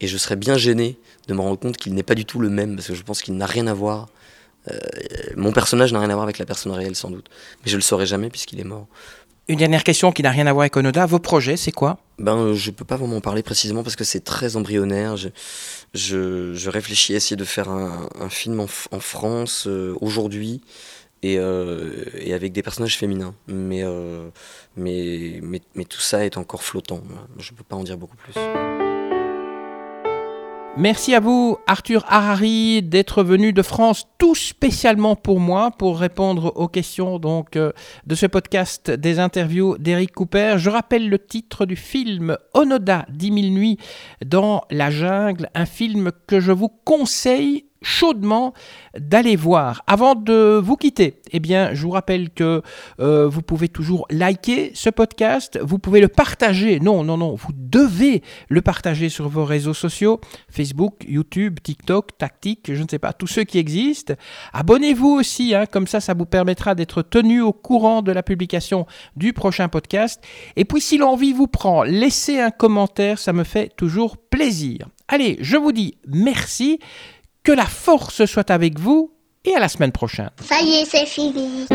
et 0.00 0.06
je 0.06 0.16
serais 0.16 0.36
bien 0.36 0.56
gêné 0.56 0.98
de 1.26 1.34
me 1.34 1.40
rendre 1.40 1.58
compte 1.58 1.76
qu'il 1.76 1.94
n'est 1.94 2.02
pas 2.02 2.14
du 2.14 2.24
tout 2.24 2.38
le 2.38 2.50
même, 2.50 2.76
parce 2.76 2.88
que 2.88 2.94
je 2.94 3.02
pense 3.02 3.22
qu'il 3.22 3.36
n'a 3.36 3.46
rien 3.46 3.66
à 3.66 3.74
voir. 3.74 4.08
Euh, 4.70 4.78
mon 5.36 5.52
personnage 5.52 5.92
n'a 5.92 6.00
rien 6.00 6.10
à 6.10 6.14
voir 6.14 6.24
avec 6.24 6.38
la 6.38 6.46
personne 6.46 6.72
réelle, 6.72 6.96
sans 6.96 7.10
doute. 7.10 7.28
Mais 7.64 7.70
je 7.70 7.76
le 7.76 7.82
saurais 7.82 8.06
jamais 8.06 8.30
puisqu'il 8.30 8.60
est 8.60 8.64
mort. 8.64 8.86
Une 9.48 9.58
dernière 9.58 9.84
question 9.84 10.10
qui 10.10 10.22
n'a 10.22 10.30
rien 10.30 10.48
à 10.48 10.52
voir 10.52 10.62
avec 10.62 10.76
Onoda. 10.76 11.06
Vos 11.06 11.20
projets, 11.20 11.56
c'est 11.56 11.70
quoi? 11.70 11.98
Ben, 12.18 12.36
euh, 12.36 12.54
Je 12.54 12.72
peux 12.72 12.84
pas 12.84 12.96
vraiment 12.96 13.18
en 13.18 13.20
parler 13.20 13.44
précisément 13.44 13.84
parce 13.84 13.94
que 13.94 14.02
c'est 14.02 14.24
très 14.24 14.56
embryonnaire. 14.56 15.16
Je, 15.16 15.28
je, 15.94 16.70
réfléchis 16.70 17.14
à 17.14 17.16
essayer 17.16 17.36
de 17.36 17.44
faire 17.44 17.68
un, 17.68 18.28
film 18.28 18.58
en, 18.58 18.66
France 18.66 19.68
euh, 19.68 19.94
aujourd'hui 20.00 20.62
et, 21.22 21.38
euh, 21.38 22.06
et, 22.18 22.34
avec 22.34 22.52
des 22.52 22.62
personnages 22.62 22.98
féminins. 22.98 23.34
Mais, 23.46 23.84
mais, 24.76 25.38
mais, 25.42 25.60
mais 25.76 25.84
tout 25.84 26.00
ça 26.00 26.24
est 26.24 26.38
encore 26.38 26.64
flottant. 26.64 27.02
Je 27.38 27.52
ne 27.52 27.56
peux 27.56 27.64
pas 27.64 27.76
en 27.76 27.84
dire 27.84 27.98
beaucoup 27.98 28.16
plus. 28.16 28.34
Merci 30.78 31.14
à 31.14 31.20
vous, 31.20 31.56
Arthur 31.66 32.04
Harari, 32.06 32.82
d'être 32.82 33.22
venu 33.22 33.54
de 33.54 33.62
France 33.62 34.04
tout 34.18 34.34
spécialement 34.34 35.16
pour 35.16 35.40
moi 35.40 35.70
pour 35.70 35.98
répondre 35.98 36.52
aux 36.54 36.68
questions 36.68 37.18
donc 37.18 37.56
euh, 37.56 37.72
de 38.06 38.14
ce 38.14 38.26
podcast 38.26 38.90
des 38.90 39.18
interviews 39.18 39.78
d'Eric 39.78 40.12
Cooper. 40.12 40.56
Je 40.58 40.68
rappelle 40.68 41.08
le 41.08 41.18
titre 41.18 41.64
du 41.64 41.76
film 41.76 42.36
Onoda 42.52 43.06
10 43.08 43.26
000 43.42 43.54
nuits 43.54 43.78
dans 44.26 44.60
la 44.70 44.90
jungle, 44.90 45.48
un 45.54 45.64
film 45.64 46.12
que 46.26 46.40
je 46.40 46.52
vous 46.52 46.68
conseille 46.68 47.64
chaudement 47.86 48.52
d'aller 48.98 49.36
voir. 49.36 49.82
Avant 49.86 50.14
de 50.14 50.60
vous 50.62 50.76
quitter, 50.76 51.20
eh 51.30 51.38
bien, 51.38 51.72
je 51.72 51.82
vous 51.82 51.90
rappelle 51.90 52.30
que 52.30 52.62
euh, 52.98 53.28
vous 53.28 53.42
pouvez 53.42 53.68
toujours 53.68 54.06
liker 54.10 54.72
ce 54.74 54.90
podcast, 54.90 55.58
vous 55.62 55.78
pouvez 55.78 56.00
le 56.00 56.08
partager. 56.08 56.80
Non, 56.80 57.04
non, 57.04 57.16
non, 57.16 57.34
vous 57.34 57.52
devez 57.54 58.22
le 58.48 58.60
partager 58.60 59.08
sur 59.08 59.28
vos 59.28 59.44
réseaux 59.44 59.74
sociaux, 59.74 60.20
Facebook, 60.50 61.04
YouTube, 61.06 61.60
TikTok, 61.62 62.18
Tactique, 62.18 62.74
je 62.74 62.82
ne 62.82 62.88
sais 62.88 62.98
pas, 62.98 63.12
tous 63.12 63.28
ceux 63.28 63.44
qui 63.44 63.58
existent. 63.58 64.14
Abonnez-vous 64.52 65.10
aussi, 65.10 65.54
hein, 65.54 65.66
comme 65.66 65.86
ça, 65.86 66.00
ça 66.00 66.14
vous 66.14 66.26
permettra 66.26 66.74
d'être 66.74 67.02
tenu 67.02 67.40
au 67.40 67.52
courant 67.52 68.02
de 68.02 68.10
la 68.10 68.24
publication 68.24 68.86
du 69.14 69.32
prochain 69.32 69.68
podcast. 69.68 70.22
Et 70.56 70.64
puis, 70.64 70.80
si 70.80 70.98
l'envie 70.98 71.32
vous 71.32 71.46
prend, 71.46 71.84
laissez 71.84 72.40
un 72.40 72.50
commentaire, 72.50 73.18
ça 73.18 73.32
me 73.32 73.44
fait 73.44 73.72
toujours 73.76 74.16
plaisir. 74.16 74.88
Allez, 75.08 75.36
je 75.40 75.56
vous 75.56 75.70
dis 75.70 75.94
merci. 76.08 76.80
Que 77.46 77.52
la 77.52 77.64
force 77.64 78.24
soit 78.24 78.50
avec 78.50 78.76
vous 78.76 79.12
et 79.44 79.54
à 79.54 79.60
la 79.60 79.68
semaine 79.68 79.92
prochaine. 79.92 80.30
Ça 80.42 80.60
y 80.62 80.80
est, 80.80 80.84
c'est 80.84 81.06
fini. 81.06 81.68